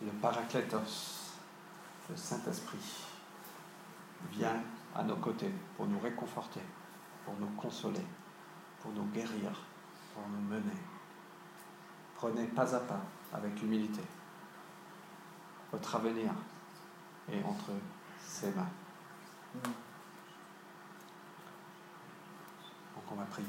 Le 0.02 0.10
Paraclétos, 0.20 1.36
le 2.08 2.16
Saint-Esprit, 2.16 3.06
vient 4.32 4.60
à 4.96 5.04
nos 5.04 5.16
côtés 5.16 5.52
pour 5.76 5.86
nous 5.86 6.00
réconforter, 6.00 6.62
pour 7.24 7.34
nous 7.38 7.50
consoler, 7.50 8.04
pour 8.80 8.90
nous 8.90 9.04
guérir, 9.12 9.52
pour 10.12 10.24
nous 10.28 10.48
mener. 10.48 10.80
Prenez 12.16 12.46
pas 12.46 12.74
à 12.74 12.80
pas 12.80 13.00
avec 13.32 13.62
humilité. 13.62 14.02
Votre 15.70 15.94
avenir 15.94 16.32
est 17.30 17.44
entre 17.44 17.70
ses 18.30 18.52
mains. 18.52 18.68
Donc 22.94 23.04
on 23.10 23.16
va 23.16 23.24
prier. 23.24 23.46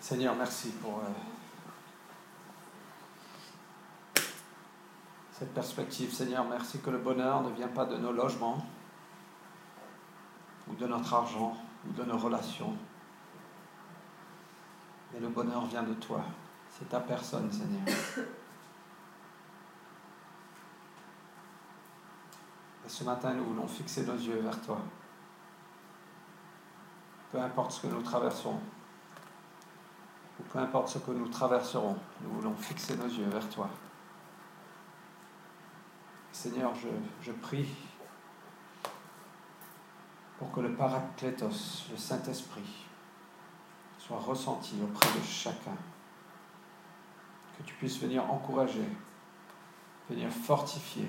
Seigneur, 0.00 0.34
merci 0.36 0.70
pour 0.70 0.98
euh, 0.98 1.02
cette 5.32 5.54
perspective. 5.54 6.12
Seigneur, 6.12 6.44
merci 6.44 6.80
que 6.80 6.90
le 6.90 6.98
bonheur 6.98 7.42
ne 7.42 7.50
vient 7.50 7.68
pas 7.68 7.86
de 7.86 7.96
nos 7.96 8.12
logements 8.12 8.66
ou 10.68 10.74
de 10.74 10.86
notre 10.86 11.14
argent 11.14 11.56
ou 11.88 11.92
de 11.92 12.04
nos 12.04 12.18
relations. 12.18 12.76
Mais 15.16 15.22
le 15.22 15.28
bonheur 15.28 15.64
vient 15.64 15.82
de 15.82 15.94
toi. 15.94 16.22
C'est 16.70 16.90
ta 16.90 17.00
personne, 17.00 17.50
Seigneur. 17.50 17.86
Et 22.84 22.88
ce 22.88 23.02
matin, 23.02 23.32
nous 23.32 23.46
voulons 23.46 23.66
fixer 23.66 24.04
nos 24.04 24.14
yeux 24.14 24.40
vers 24.40 24.60
toi. 24.60 24.78
Peu 27.32 27.40
importe 27.40 27.72
ce 27.72 27.82
que 27.82 27.86
nous 27.86 28.02
traversons, 28.02 28.60
ou 30.38 30.42
peu 30.52 30.58
importe 30.58 30.88
ce 30.88 30.98
que 30.98 31.12
nous 31.12 31.28
traverserons, 31.28 31.96
nous 32.20 32.30
voulons 32.30 32.54
fixer 32.54 32.96
nos 32.96 33.08
yeux 33.08 33.28
vers 33.28 33.48
toi. 33.48 33.70
Seigneur, 36.30 36.74
je, 37.22 37.32
prie 37.32 37.66
pour 40.38 40.52
que 40.52 40.60
le 40.60 40.74
Paraclétos, 40.74 41.86
le 41.90 41.96
Saint-Esprit, 41.96 42.86
soit 44.06 44.18
ressenti 44.18 44.76
auprès 44.82 45.18
de 45.18 45.24
chacun. 45.24 45.76
Que 47.58 47.62
tu 47.64 47.74
puisses 47.74 47.98
venir 47.98 48.30
encourager, 48.30 48.86
venir 50.08 50.30
fortifier. 50.30 51.08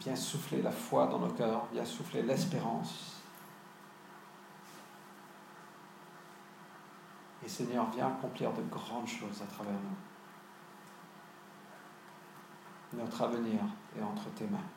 Viens 0.00 0.14
souffler 0.14 0.62
la 0.62 0.70
foi 0.70 1.06
dans 1.08 1.18
nos 1.18 1.30
cœurs, 1.30 1.66
viens 1.72 1.84
souffler 1.84 2.22
l'espérance. 2.22 3.14
Et 7.44 7.48
Seigneur, 7.48 7.90
viens 7.90 8.08
accomplir 8.08 8.52
de 8.52 8.62
grandes 8.62 9.08
choses 9.08 9.42
à 9.42 9.46
travers 9.46 9.72
nous. 9.72 9.96
Notre 13.00 13.22
avenir 13.22 13.60
est 13.98 14.02
entre 14.02 14.28
tes 14.30 14.46
mains. 14.46 14.75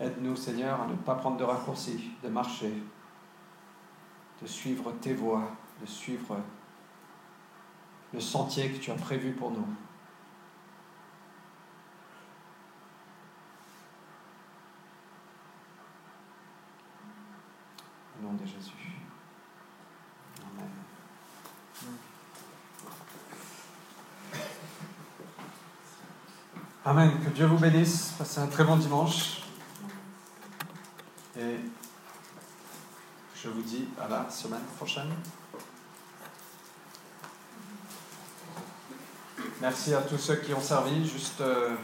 Aide-nous, 0.00 0.34
Seigneur, 0.34 0.80
à 0.80 0.86
ne 0.86 0.94
pas 0.94 1.14
prendre 1.14 1.36
de 1.36 1.44
raccourcis, 1.44 2.12
de 2.24 2.28
marcher, 2.30 2.72
de 4.40 4.46
suivre 4.46 4.92
tes 4.92 5.12
voies, 5.12 5.50
de 5.80 5.86
suivre 5.86 6.38
le 8.12 8.20
sentier 8.20 8.72
que 8.72 8.78
tu 8.78 8.90
as 8.90 8.94
prévu 8.94 9.32
pour 9.32 9.50
nous. 9.50 9.66
Au 18.18 18.22
nom 18.22 18.32
de 18.32 18.46
Jésus. 18.46 18.72
Amen. 26.86 27.20
Que 27.22 27.28
Dieu 27.28 27.44
vous 27.44 27.58
bénisse. 27.58 28.14
Passez 28.18 28.40
un 28.40 28.46
très 28.46 28.64
bon 28.64 28.76
dimanche. 28.76 29.42
Et 31.38 31.58
à 34.00 34.08
la 34.08 34.30
semaine 34.30 34.64
prochaine. 34.76 35.10
Merci 39.60 39.94
à 39.94 40.00
tous 40.00 40.18
ceux 40.18 40.36
qui 40.36 40.54
ont 40.54 40.60
servi. 40.60 41.06
Juste. 41.06 41.40
Euh. 41.40 41.74